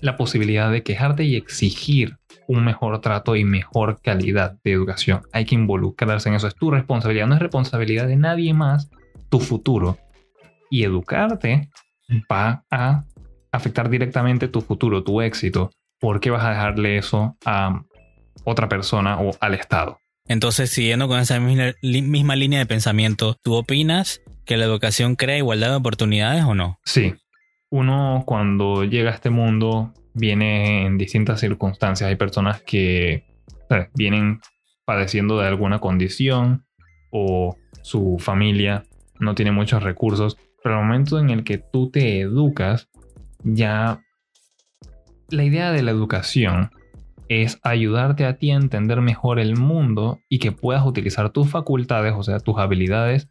[0.00, 2.16] la posibilidad de quejarte y exigir
[2.48, 5.22] un mejor trato y mejor calidad de educación.
[5.32, 6.46] Hay que involucrarse en eso.
[6.46, 8.90] Es tu responsabilidad, no es responsabilidad de nadie más
[9.28, 9.98] tu futuro.
[10.70, 11.70] Y educarte
[12.30, 13.04] va a
[13.52, 15.70] afectar directamente tu futuro, tu éxito.
[16.00, 17.82] ¿Por qué vas a dejarle eso a
[18.44, 20.00] otra persona o al Estado?
[20.28, 25.70] Entonces, siguiendo con esa misma línea de pensamiento, ¿tú opinas que la educación crea igualdad
[25.70, 26.78] de oportunidades o no?
[26.84, 27.14] Sí.
[27.70, 32.08] Uno cuando llega a este mundo viene en distintas circunstancias.
[32.08, 33.24] Hay personas que
[33.94, 34.40] vienen
[34.84, 36.64] padeciendo de alguna condición
[37.10, 38.84] o su familia
[39.18, 42.88] no tiene muchos recursos, pero al momento en el que tú te educas,
[43.42, 44.02] ya
[45.28, 46.70] la idea de la educación
[47.28, 52.14] es ayudarte a ti a entender mejor el mundo y que puedas utilizar tus facultades,
[52.16, 53.28] o sea, tus habilidades,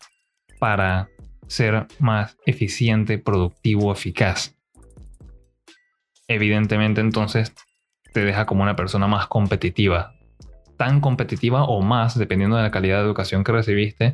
[0.60, 1.10] para
[1.48, 4.56] ser más eficiente, productivo, eficaz
[6.28, 7.54] evidentemente entonces
[8.14, 10.14] te deja como una persona más competitiva.
[10.78, 14.14] Tan competitiva o más, dependiendo de la calidad de educación que recibiste,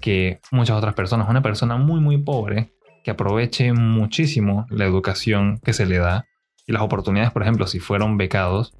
[0.00, 1.28] que muchas otras personas.
[1.28, 6.26] Una persona muy, muy pobre que aproveche muchísimo la educación que se le da
[6.66, 8.74] y las oportunidades, por ejemplo, si fueron becados,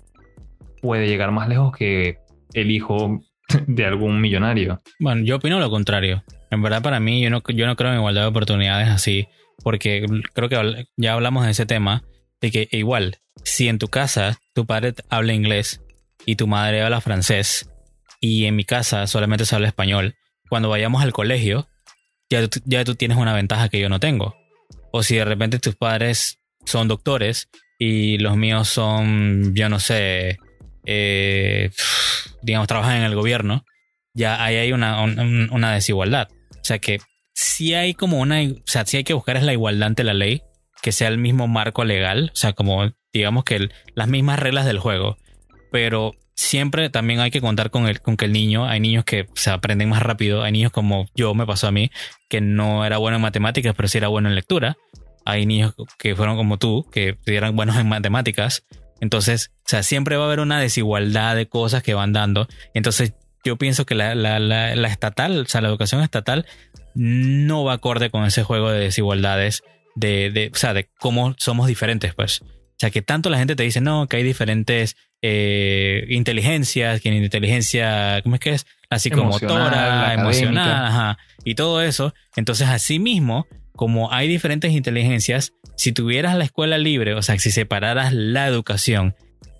[0.82, 2.18] puede llegar más lejos que
[2.52, 3.20] el hijo
[3.66, 4.82] de algún millonario.
[4.98, 6.24] Bueno, yo opino lo contrario.
[6.50, 9.28] En verdad, para mí, yo no, yo no creo en igualdad de oportunidades así,
[9.62, 12.04] porque creo que ya hablamos de ese tema
[12.40, 15.82] de que igual, si en tu casa tu padre habla inglés
[16.24, 17.70] y tu madre habla francés
[18.20, 20.14] y en mi casa solamente se habla español,
[20.48, 21.68] cuando vayamos al colegio,
[22.30, 24.36] ya, ya tú tienes una ventaja que yo no tengo.
[24.92, 30.38] O si de repente tus padres son doctores y los míos son, yo no sé,
[30.86, 31.70] eh,
[32.42, 33.64] digamos, trabajan en el gobierno,
[34.14, 36.28] ya ahí hay una, una, desigualdad.
[36.52, 37.00] O sea que
[37.34, 40.14] si hay como una, o sea, si hay que buscar es la igualdad ante la
[40.14, 40.42] ley,
[40.80, 44.78] que sea el mismo marco legal, o sea, como digamos que las mismas reglas del
[44.78, 45.18] juego,
[45.70, 49.26] pero siempre también hay que contar con, el, con que el niño, hay niños que
[49.34, 51.90] se aprenden más rápido, hay niños como yo me pasó a mí,
[52.28, 54.76] que no era bueno en matemáticas, pero sí era bueno en lectura,
[55.26, 58.64] hay niños que fueron como tú, que eran buenos en matemáticas,
[59.00, 63.12] entonces, o sea, siempre va a haber una desigualdad de cosas que van dando, entonces
[63.44, 66.46] yo pienso que la, la, la, la estatal, o sea, la educación estatal
[66.94, 69.62] no va acorde con ese juego de desigualdades
[69.94, 72.42] de, de, o sea, de cómo somos diferentes, pues.
[72.42, 77.08] O sea, que tanto la gente te dice, no, que hay diferentes eh, inteligencias, que
[77.08, 78.66] inteligencia, ¿cómo es que es?
[78.90, 82.14] La psicomotora, emocional, ajá, y todo eso.
[82.36, 87.50] Entonces, así mismo, como hay diferentes inteligencias, si tuvieras la escuela libre, o sea, si
[87.50, 89.14] separaras la educación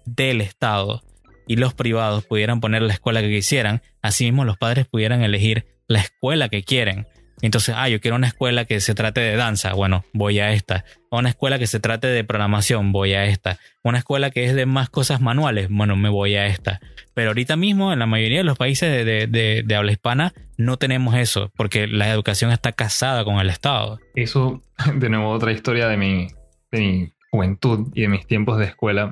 [0.05, 1.03] del Estado
[1.47, 5.67] y los privados pudieran poner la escuela que quisieran, así mismo los padres pudieran elegir
[5.87, 7.07] la escuela que quieren.
[7.43, 10.85] Entonces, ah, yo quiero una escuela que se trate de danza, bueno, voy a esta.
[11.11, 13.59] Una escuela que se trate de programación, voy a esta.
[13.83, 16.81] Una escuela que es de más cosas manuales, bueno, me voy a esta.
[17.15, 21.53] Pero ahorita mismo, en la mayoría de los países de, habla hispana, no tenemos eso,
[21.57, 24.01] porque la educación está casada con el Estado.
[24.15, 24.63] Eso,
[24.95, 26.29] de nuevo, otra historia de mi,
[26.73, 29.11] de mi juventud y de mis tiempos de escuela.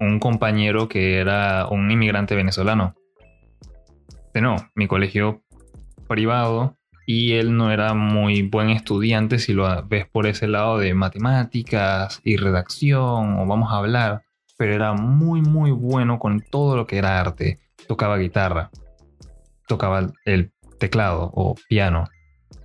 [0.00, 2.96] Un compañero que era un inmigrante venezolano.
[4.34, 5.42] De no, mi colegio
[6.08, 10.94] privado y él no era muy buen estudiante si lo ves por ese lado de
[10.94, 14.22] matemáticas y redacción o vamos a hablar,
[14.56, 17.58] pero era muy, muy bueno con todo lo que era arte.
[17.88, 18.70] Tocaba guitarra,
[19.66, 22.08] tocaba el teclado o piano,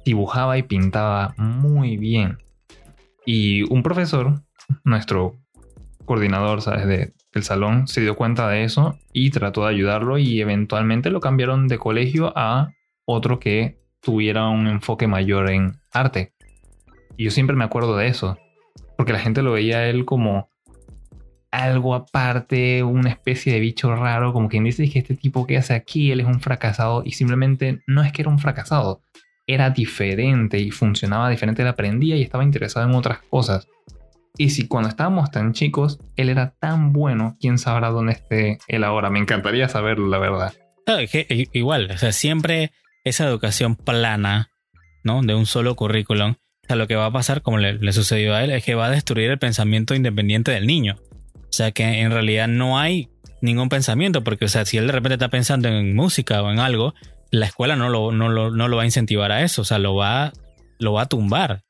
[0.06, 2.38] dibujaba y pintaba muy bien.
[3.26, 4.42] Y un profesor,
[4.84, 5.36] nuestro
[6.06, 6.88] coordinador, ¿sabes?
[6.88, 11.20] De, del salón, se dio cuenta de eso y trató de ayudarlo y eventualmente lo
[11.20, 12.70] cambiaron de colegio a
[13.06, 16.34] otro que tuviera un enfoque mayor en arte.
[17.18, 18.38] Y yo siempre me acuerdo de eso,
[18.98, 20.50] porque la gente lo veía a él como
[21.52, 25.74] algo aparte, una especie de bicho raro, como quien dice que este tipo que hace
[25.74, 29.02] aquí, él es un fracasado y simplemente no es que era un fracasado,
[29.48, 33.68] era diferente y funcionaba diferente, él aprendía y estaba interesado en otras cosas.
[34.38, 38.84] Y si cuando estábamos tan chicos, él era tan bueno, quién sabrá dónde esté él
[38.84, 39.10] ahora.
[39.10, 40.54] Me encantaría saberlo, la verdad.
[41.54, 42.72] igual, o sea, siempre
[43.08, 44.52] esa educación plana,
[45.04, 45.22] ¿no?
[45.22, 46.32] De un solo currículum.
[46.32, 48.88] O sea, lo que va a pasar, como le, sucedió a él, es que va
[48.88, 50.98] a destruir el pensamiento independiente del niño.
[51.36, 53.10] O sea que en realidad no hay
[53.42, 56.60] ningún pensamiento, porque o sea, si él de repente está pensando en música o en
[56.60, 56.94] algo,
[57.32, 59.80] la escuela no lo, no lo, no lo va a incentivar a eso, o sea,
[59.80, 60.34] lo va,
[60.80, 61.64] lo va a tumbar.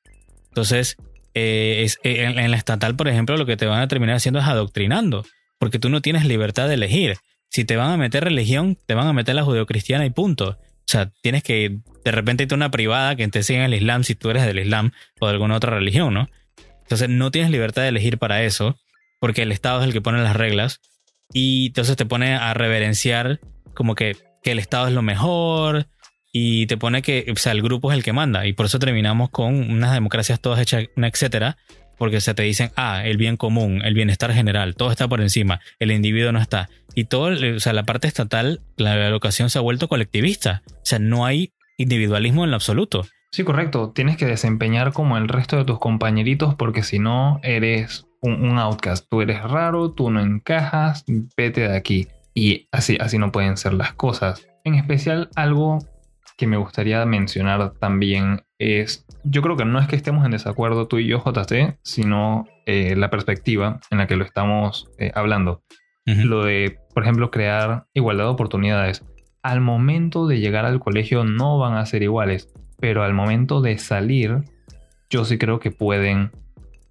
[0.49, 0.97] Entonces,
[1.33, 4.39] eh, es, eh, en, la estatal, por ejemplo, lo que te van a terminar haciendo
[4.39, 5.23] es adoctrinando,
[5.59, 7.17] porque tú no tienes libertad de elegir.
[7.49, 10.57] Si te van a meter religión, te van a meter la judeocristiana y punto.
[10.87, 14.05] O sea, tienes que de repente irte a una privada que te siga el Islam
[14.05, 16.29] si tú eres del Islam o de alguna otra religión, ¿no?
[16.83, 18.79] Entonces no tienes libertad de elegir para eso
[19.19, 20.79] porque el Estado es el que pone las reglas
[21.33, 23.41] y entonces te pone a reverenciar
[23.73, 25.87] como que, el Estado es lo mejor
[26.31, 28.79] y te pone que, o sea, el grupo es el que manda y por eso
[28.79, 31.57] terminamos con unas democracias todas hechas, etcétera,
[31.97, 35.59] porque se te dicen, ah, el bien común, el bienestar general, todo está por encima,
[35.79, 36.69] el individuo no está.
[36.97, 40.97] Y todo, o sea, la parte estatal, la educación se ha vuelto colectivista, o sea,
[40.97, 43.05] no hay individualismo en lo absoluto.
[43.31, 43.91] Sí, correcto.
[43.93, 49.05] Tienes que desempeñar como el resto de tus compañeritos porque si no eres un, outcast.
[49.11, 51.05] Tú eres raro, tú no encajas,
[51.37, 52.07] vete de aquí.
[52.33, 54.47] Y así, así no pueden ser las cosas.
[54.63, 55.77] En especial, algo
[56.35, 60.87] que me gustaría mencionar también es, yo creo que no es que estemos en desacuerdo
[60.87, 65.61] tú y yo, JC, sino eh, la perspectiva en la que lo estamos eh, hablando.
[66.07, 69.03] Lo de, por ejemplo, crear igualdad de oportunidades.
[69.43, 73.77] Al momento de llegar al colegio no van a ser iguales, pero al momento de
[73.77, 74.43] salir,
[75.09, 76.31] yo sí creo que pueden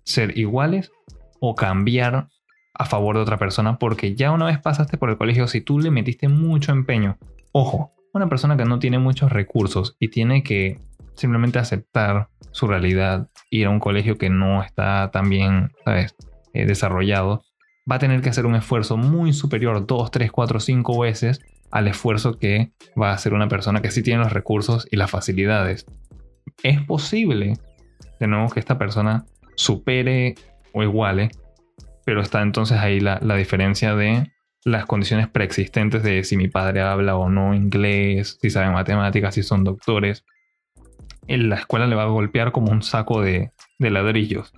[0.04, 0.92] ser iguales
[1.40, 2.28] o cambiar
[2.74, 5.80] a favor de otra persona porque ya una vez pasaste por el colegio, si tú
[5.80, 7.18] le metiste mucho empeño,
[7.52, 10.78] ojo, una persona que no tiene muchos recursos y tiene que
[11.14, 16.14] simplemente aceptar su realidad, ir a un colegio que no está tan bien, ¿sabes?
[16.52, 17.42] Eh, desarrollado,
[17.90, 21.88] va a tener que hacer un esfuerzo muy superior, 2, 3, 4, 5 veces al
[21.88, 25.86] esfuerzo que va a hacer una persona que sí tiene los recursos y las facilidades.
[26.62, 27.54] Es posible,
[28.18, 29.24] de nuevo, que esta persona
[29.56, 30.34] supere
[30.72, 31.30] o iguales,
[32.04, 34.32] pero está entonces ahí la, diferencia de
[34.64, 39.42] las condiciones preexistentes de si mi padre habla o no inglés, si sabe matemáticas, si
[39.42, 40.24] son doctores.
[41.28, 44.52] En la escuela le va a golpear como un saco de, de ladrillos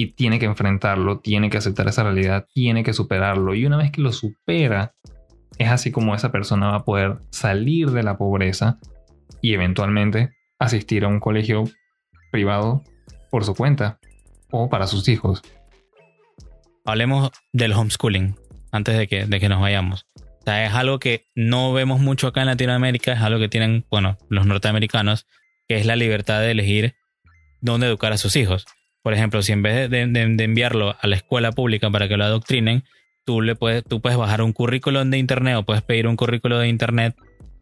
[0.00, 3.54] y tiene que enfrentarlo, tiene que aceptar esa realidad, tiene que superarlo.
[3.54, 4.94] Y una vez que lo supera,
[5.58, 8.78] es así como esa persona va a poder salir de la pobreza
[9.42, 11.64] y eventualmente asistir a un colegio
[12.32, 12.82] privado
[13.30, 13.98] por su cuenta
[14.50, 15.42] o para sus hijos.
[16.86, 18.36] Hablemos del homeschooling
[18.72, 20.06] antes de que, de que nos vayamos.
[20.46, 24.46] Es algo que no vemos mucho acá en Latinoamérica, es algo que tienen, bueno, los
[24.46, 25.26] norteamericanos,
[25.68, 26.94] que es la libertad de elegir
[27.60, 28.64] dónde educar a sus hijos.
[29.02, 32.84] Por ejemplo, si en vez de, enviarlo a la escuela pública para que lo adoctrinen,
[33.24, 36.58] tú, le puedes, tú puedes bajar un currículum de internet o puedes pedir un currículo
[36.58, 37.14] de internet,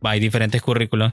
[0.02, 1.12] hay diferentes currículos,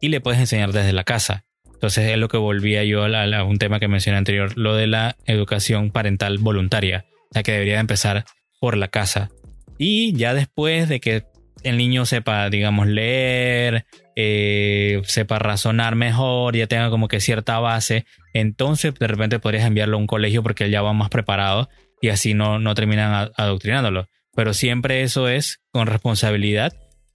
[0.00, 1.44] y le puedes enseñar desde la casa.
[1.80, 5.16] Entonces es lo que volvía yo a, un tema que mencioné anterior, lo de la
[5.24, 8.24] educación parental voluntaria, la que debería empezar
[8.60, 9.30] por la casa.
[9.78, 11.24] Y ya después de que
[11.62, 18.06] el niño sepa, digamos, leer, eh, sepa razonar mejor, ya tenga como que cierta base,
[18.34, 21.68] entonces de repente podrías enviarlo a un colegio porque él ya va más preparado
[22.00, 24.08] y así no, no terminan adoctrinándolo.
[24.34, 26.72] Pero siempre eso es con responsabilidad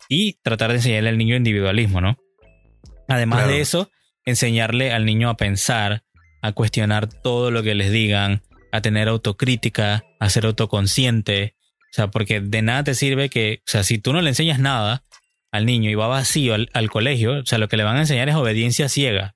[0.09, 2.17] y tratar de enseñarle al niño individualismo, ¿no?
[3.07, 3.89] Además de eso,
[4.25, 6.03] enseñarle al niño a pensar,
[6.41, 8.41] a cuestionar todo lo que les digan,
[8.71, 11.54] a tener autocrítica, a ser autoconsciente.
[11.95, 14.59] O sea, porque de nada te sirve que, o sea, si tú no le enseñas
[14.59, 15.05] nada
[15.49, 18.27] al niño y va vacío al, colegio, o sea, lo que le van a enseñar
[18.27, 19.33] es obediencia ciega.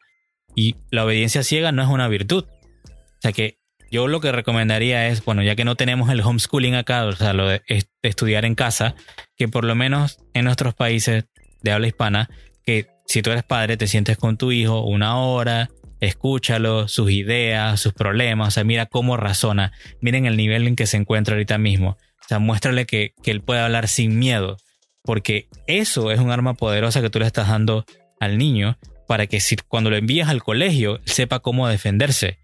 [0.58, 2.44] Y la obediencia ciega no es una virtud.
[2.44, 6.76] O sea que yo lo que recomendaría es, bueno, ya que no tenemos el homeschooling
[6.76, 7.62] acá, o sea, lo de
[8.02, 8.94] estudiar en casa,
[9.38, 11.28] que por lo menos en nuestros países
[11.62, 12.30] de habla hispana,
[12.66, 15.70] que si tú eres padre, te sientes con tu hijo una hora,
[16.02, 20.88] escúchalo, sus ideas, sus problemas, o sea, mira cómo razona, miren el nivel en que
[20.88, 21.98] se encuentra ahorita mismo.
[22.30, 24.58] Sea, muéstrale que, que él puede hablar sin miedo,
[25.02, 27.86] porque eso es un arma poderosa que tú le estás dando
[28.20, 28.78] al niño
[29.08, 32.38] para que si, cuando lo envías al colegio, sepa cómo defenderse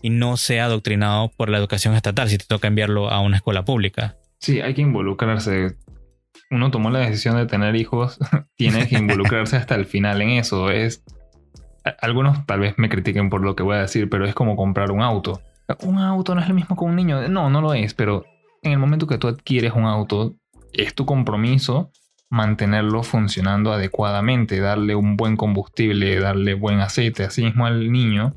[0.00, 3.64] y no sea adoctrinado por la educación estatal si te toca enviarlo a una escuela
[3.64, 4.14] pública.
[4.38, 5.74] Sí, hay que involucrarse.
[6.52, 8.20] Uno tomó la decisión de tener hijos,
[8.56, 10.70] tiene que involucrarse hasta el final en eso.
[10.70, 11.02] Es
[12.00, 14.92] algunos tal vez me critiquen por lo que voy a decir, pero es como comprar
[14.92, 15.42] un auto.
[15.80, 17.28] Un auto no es lo mismo que un niño.
[17.28, 18.24] No, no lo es, pero
[18.62, 20.36] en el momento que tú adquieres un auto,
[20.72, 21.90] es tu compromiso
[22.30, 28.34] mantenerlo funcionando adecuadamente, darle un buen combustible, darle buen aceite, así mismo al niño,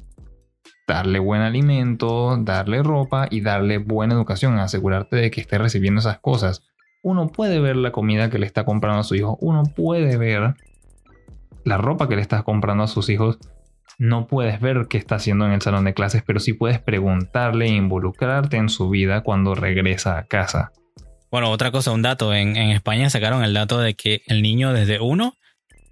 [0.86, 6.20] darle buen alimento, darle ropa y darle buena educación, asegurarte de que esté recibiendo esas
[6.20, 6.64] cosas.
[7.04, 10.56] Uno puede ver la comida que le está comprando a su hijo, uno puede ver
[11.64, 13.40] la ropa que le estás comprando a sus hijos,
[13.98, 17.66] no puedes ver qué está haciendo en el salón de clases, pero sí puedes preguntarle
[17.66, 20.72] e involucrarte en su vida cuando regresa a casa.
[21.32, 22.34] Bueno, otra cosa, un dato.
[22.34, 25.36] En, España sacaron el dato de que el niño desde 1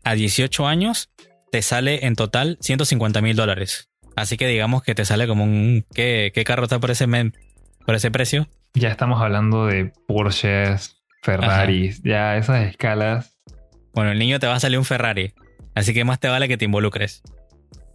[0.04, 1.10] a 18 años
[1.52, 3.90] te sale en total 150 mil dólares.
[4.16, 5.86] Así que digamos que te sale como un...
[5.94, 7.08] ¿Qué, carro está por ese,
[7.86, 8.48] por ese precio?
[8.74, 13.38] Ya estamos hablando de Porsches, Ferraris, ya esas escalas.
[13.94, 15.34] Bueno, el niño te va a salir un Ferrari.
[15.76, 17.22] Así que más te vale que te involucres.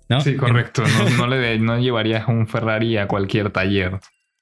[0.09, 0.21] ¿No?
[0.21, 0.83] Sí, correcto.
[1.17, 4.01] No, le, no llevarías un Ferrari a cualquier taller.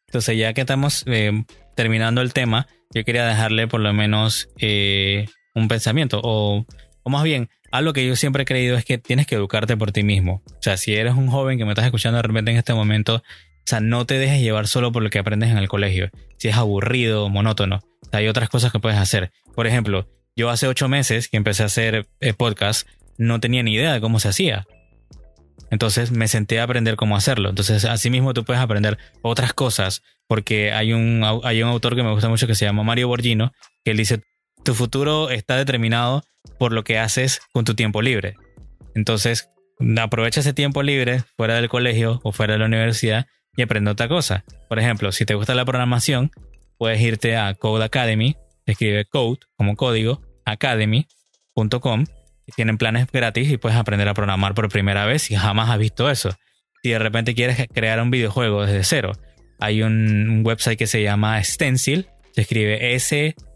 [0.08, 1.44] Entonces, ya que estamos eh,
[1.74, 6.20] terminando el tema, yo quería dejarle por lo menos eh, un pensamiento.
[6.22, 6.64] O,
[7.02, 9.92] o más bien, algo que yo siempre he creído es que tienes que educarte por
[9.92, 10.42] ti mismo.
[10.46, 13.16] O sea, si eres un joven que me estás escuchando de repente en este momento,
[13.16, 16.10] o sea, no te dejes llevar solo por lo que aprendes en el colegio.
[16.38, 17.80] Si es aburrido, monótono.
[18.12, 19.32] hay otras cosas que puedes hacer.
[19.54, 22.86] Por ejemplo, yo hace ocho meses que empecé a hacer eh, podcast,
[23.18, 24.66] no tenía ni idea de cómo se hacía.
[25.70, 27.48] Entonces me senté a aprender cómo hacerlo.
[27.48, 32.02] Entonces, así mismo tú puedes aprender otras cosas, porque hay un, hay un autor que
[32.02, 33.52] me gusta mucho que se llama Mario Borgino,
[33.84, 34.22] que él dice,
[34.64, 36.22] tu futuro está determinado
[36.58, 38.34] por lo que haces con tu tiempo libre.
[38.94, 39.50] Entonces,
[40.00, 44.08] aprovecha ese tiempo libre fuera del colegio o fuera de la universidad y aprende otra
[44.08, 44.44] cosa.
[44.68, 46.30] Por ejemplo, si te gusta la programación,
[46.78, 48.36] puedes irte a Code Academy,
[48.66, 52.06] escribe code como código, academy.com
[52.52, 56.10] tienen planes gratis y puedes aprender a programar por primera vez si jamás has visto
[56.10, 56.36] eso.
[56.82, 59.12] Si de repente quieres crear un videojuego desde cero,
[59.58, 63.54] hay un, website que se llama Stencil, se escribe S-T-E-N-C-Y-L.com,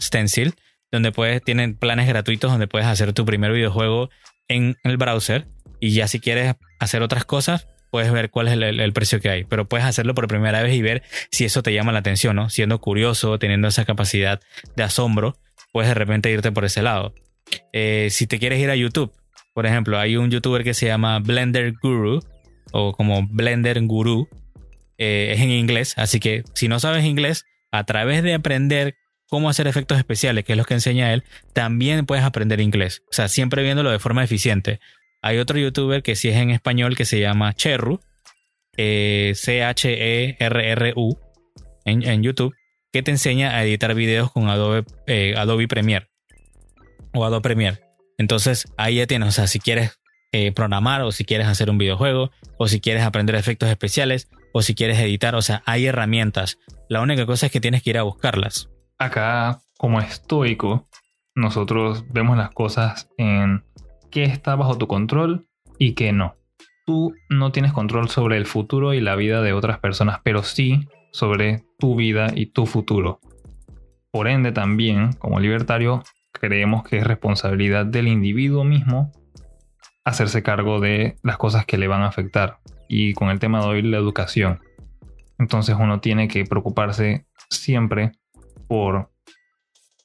[0.00, 0.54] Stencil,
[0.90, 4.10] donde puedes, tienen planes gratuitos donde puedes hacer tu primer videojuego
[4.48, 5.46] en el browser
[5.78, 9.44] y ya si quieres hacer otras cosas, puedes ver cuál es el, precio que hay,
[9.44, 12.50] pero puedes hacerlo por primera vez y ver si eso te llama la atención, ¿no?
[12.50, 14.40] Siendo curioso, teniendo esa capacidad
[14.76, 15.36] de asombro,
[15.72, 17.14] puedes de repente irte por ese lado.
[17.72, 19.12] Eh, si te quieres ir a YouTube,
[19.54, 22.20] por ejemplo, hay un youtuber que se llama Blender Guru
[22.72, 24.28] o como Blender Guru,
[24.98, 28.96] eh, es en inglés, así que si no sabes inglés, a través de aprender
[29.30, 33.02] cómo hacer efectos especiales, que es lo que enseña él, también puedes aprender inglés.
[33.10, 34.80] O sea, siempre viéndolo de forma eficiente.
[35.22, 38.00] Hay otro youtuber que sí es en español que se llama Cherru,
[38.76, 41.18] eh, C-H-E-R-R-U,
[41.84, 42.54] en, YouTube,
[42.92, 46.08] que te enseña a editar videos con Adobe, eh, Adobe Premiere
[47.12, 47.80] o Adobe Premiere.
[48.18, 49.98] Entonces ahí ya tienes, o sea, si quieres
[50.32, 54.62] eh, programar o si quieres hacer un videojuego o si quieres aprender efectos especiales o
[54.62, 56.58] si quieres editar, o sea, hay herramientas.
[56.88, 58.68] La única cosa es que tienes que ir a buscarlas.
[58.98, 60.88] Acá, como estoico,
[61.34, 63.64] nosotros vemos las cosas en
[64.10, 65.46] qué está bajo tu control
[65.78, 66.36] y qué no.
[66.86, 70.88] Tú no tienes control sobre el futuro y la vida de otras personas, pero sí
[71.12, 73.20] sobre tu vida y tu futuro.
[74.10, 76.02] Por ende, también, como libertario,
[76.32, 79.12] creemos que es responsabilidad del individuo mismo
[80.04, 82.58] hacerse cargo de las cosas que le van a afectar.
[82.88, 84.60] Y con el tema de hoy, la educación.
[85.38, 88.12] Entonces uno tiene que preocuparse siempre
[88.68, 89.09] por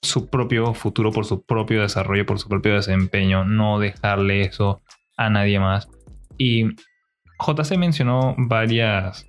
[0.06, 4.82] su propio futuro, por su propio desarrollo, por su propio desempeño, no dejarle eso
[5.18, 5.90] a nadie más.
[6.38, 6.66] Y
[7.40, 9.28] JC mencionó varias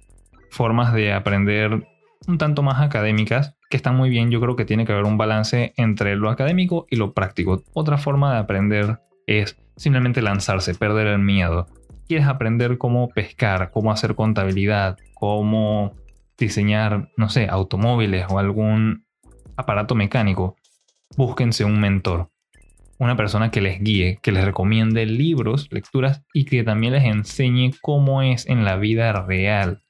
[0.51, 1.87] formas de aprender
[2.27, 4.31] un tanto más académicas que están muy bien.
[4.31, 7.62] Yo creo que tiene que haber un balance entre lo académico y lo práctico.
[7.72, 11.66] Otra forma de aprender es simplemente lanzarse, perder el miedo.
[12.07, 15.95] Quieres aprender cómo pescar, cómo hacer contabilidad, cómo
[16.39, 19.05] diseñar, no sé, automóviles o algún
[19.57, 20.57] aparato mecánico
[21.16, 22.30] búsquense un mentor,
[22.98, 27.72] una persona que les guíe, que les recomiende libros, lecturas y que también les enseñe
[27.82, 29.82] cómo es en la vida real,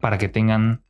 [0.00, 0.82] para que tengan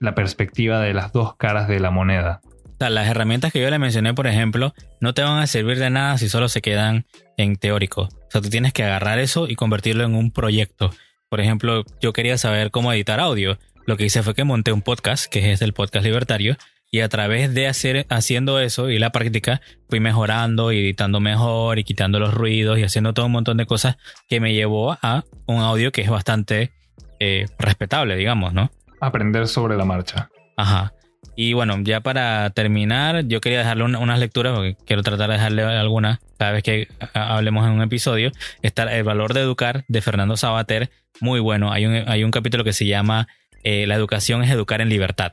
[0.00, 2.40] la perspectiva de las dos caras de la moneda.
[2.78, 6.18] las herramientas que yo le mencioné, por ejemplo, no te van a servir de nada
[6.18, 7.06] si solo se quedan
[7.36, 8.02] en teórico.
[8.02, 10.90] O sea, tú tienes que agarrar eso y convertirlo en un proyecto.
[11.28, 13.58] Por ejemplo, yo quería saber cómo editar audio.
[13.86, 16.56] lo que hice fue que monté un podcast, que es el podcast libertario,
[16.94, 21.80] y a través de hacer, haciendo eso y la práctica, fui mejorando y editando mejor
[21.80, 23.96] y quitando los ruidos y haciendo todo un montón de cosas
[24.28, 26.70] que me llevó a un audio que es bastante
[27.18, 28.70] eh, respetable, digamos, ¿no?
[29.00, 30.30] Aprender sobre la marcha.
[30.56, 30.92] Ajá.
[31.34, 35.64] Y bueno, ya para terminar, yo quería dejarle unas lecturas, porque quiero tratar de dejarle
[35.64, 38.30] algunas cada vez que hablemos en un episodio.
[38.62, 41.72] Está El valor de educar de Fernando Sabater, muy bueno.
[41.72, 43.26] Hay un, hay un capítulo que se llama
[43.64, 45.32] eh, La educación es educar en libertad.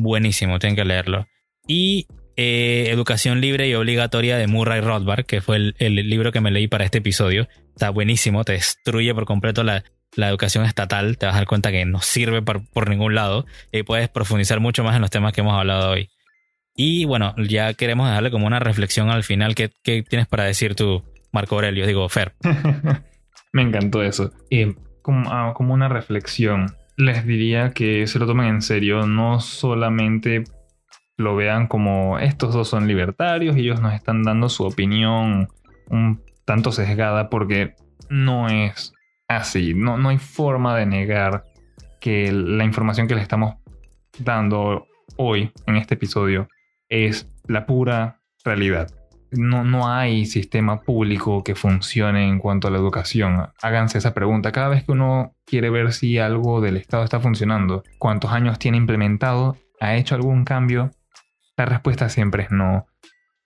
[0.00, 1.26] Buenísimo, tienen que leerlo.
[1.66, 6.50] Y eh, Educación Libre y Obligatoria de Murray Rothbard, que fue el, libro que me
[6.50, 7.48] leí para este episodio.
[7.74, 9.84] Está buenísimo, te destruye por completo la,
[10.16, 13.44] la educación estatal, te vas a dar cuenta que no sirve por, por, ningún lado
[13.72, 16.08] y puedes profundizar mucho más en los temas que hemos hablado hoy.
[16.74, 19.54] Y bueno, ya queremos dejarle como una reflexión al final.
[19.54, 21.86] ¿Qué, qué tienes para decir tú, Marco Aurelio?
[21.86, 22.32] Digo, Fer.
[23.52, 24.32] Me encantó eso.
[24.48, 29.40] Y como, ah, como una reflexión, les diría que se lo tomen en serio, no
[29.40, 30.44] solamente
[31.16, 35.48] lo vean como estos dos son libertarios y ellos nos están dando su opinión
[35.88, 37.74] un tanto sesgada porque
[38.08, 38.92] no es
[39.28, 39.74] así.
[39.74, 41.44] No, no hay forma de negar
[42.00, 43.56] que la información que les estamos
[44.18, 44.86] dando
[45.16, 46.48] hoy en este episodio
[46.88, 48.90] es la pura realidad.
[49.32, 53.50] No, no, hay sistema público que funcione en cuanto a la educación.
[53.62, 54.52] Háganse esa pregunta.
[54.52, 58.76] Cada vez que uno quiere ver si algo del Estado está funcionando, cuántos años tiene
[58.76, 60.90] implementado, ha hecho algún cambio,
[61.56, 62.86] la respuesta siempre es no.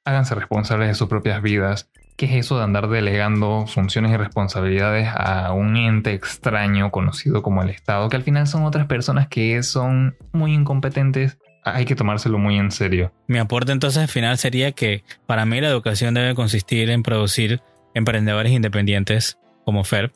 [0.05, 5.09] Háganse responsables de sus propias vidas ¿Qué es eso de andar delegando funciones y responsabilidades
[5.13, 9.61] a un ente extraño conocido como el Estado, que al final son otras personas que
[9.65, 11.39] son muy incompetentes?
[11.65, 13.13] Hay que tomárselo muy en serio.
[13.27, 17.63] Mi aporte entonces al final sería que para mí la educación debe consistir en producir
[17.95, 20.13] emprendedores independientes como Fer,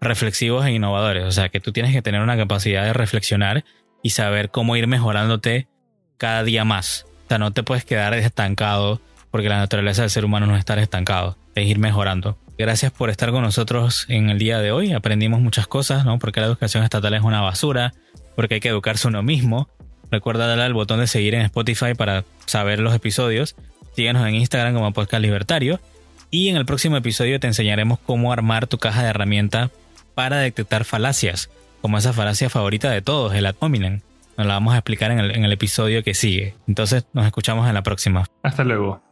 [0.00, 1.24] reflexivos e innovadores.
[1.24, 3.64] O sea, que tú tienes que tener una capacidad de reflexionar
[4.02, 5.68] y saber cómo ir mejorándote
[6.18, 7.06] cada día más.
[7.24, 10.58] O sea, no te puedes quedar estancado porque la naturaleza del ser humano no es
[10.58, 12.36] estar estancado, es ir mejorando.
[12.58, 14.92] Gracias por estar con nosotros en el día de hoy.
[14.92, 16.18] Aprendimos muchas cosas, ¿no?
[16.18, 17.94] Porque la educación estatal es una basura,
[18.36, 19.68] porque hay que educarse uno mismo.
[20.10, 23.56] Recuerda darle al botón de seguir en Spotify para saber los episodios.
[23.94, 25.80] Síguenos en Instagram como Podcast Libertario.
[26.30, 29.70] Y en el próximo episodio te enseñaremos cómo armar tu caja de herramientas
[30.14, 31.50] para detectar falacias,
[31.80, 34.00] como esa falacia favorita de todos, el ad hominem.
[34.36, 36.54] Nos la vamos a explicar en el, en el episodio que sigue.
[36.68, 38.26] Entonces nos escuchamos en la próxima.
[38.42, 39.02] Hasta luego.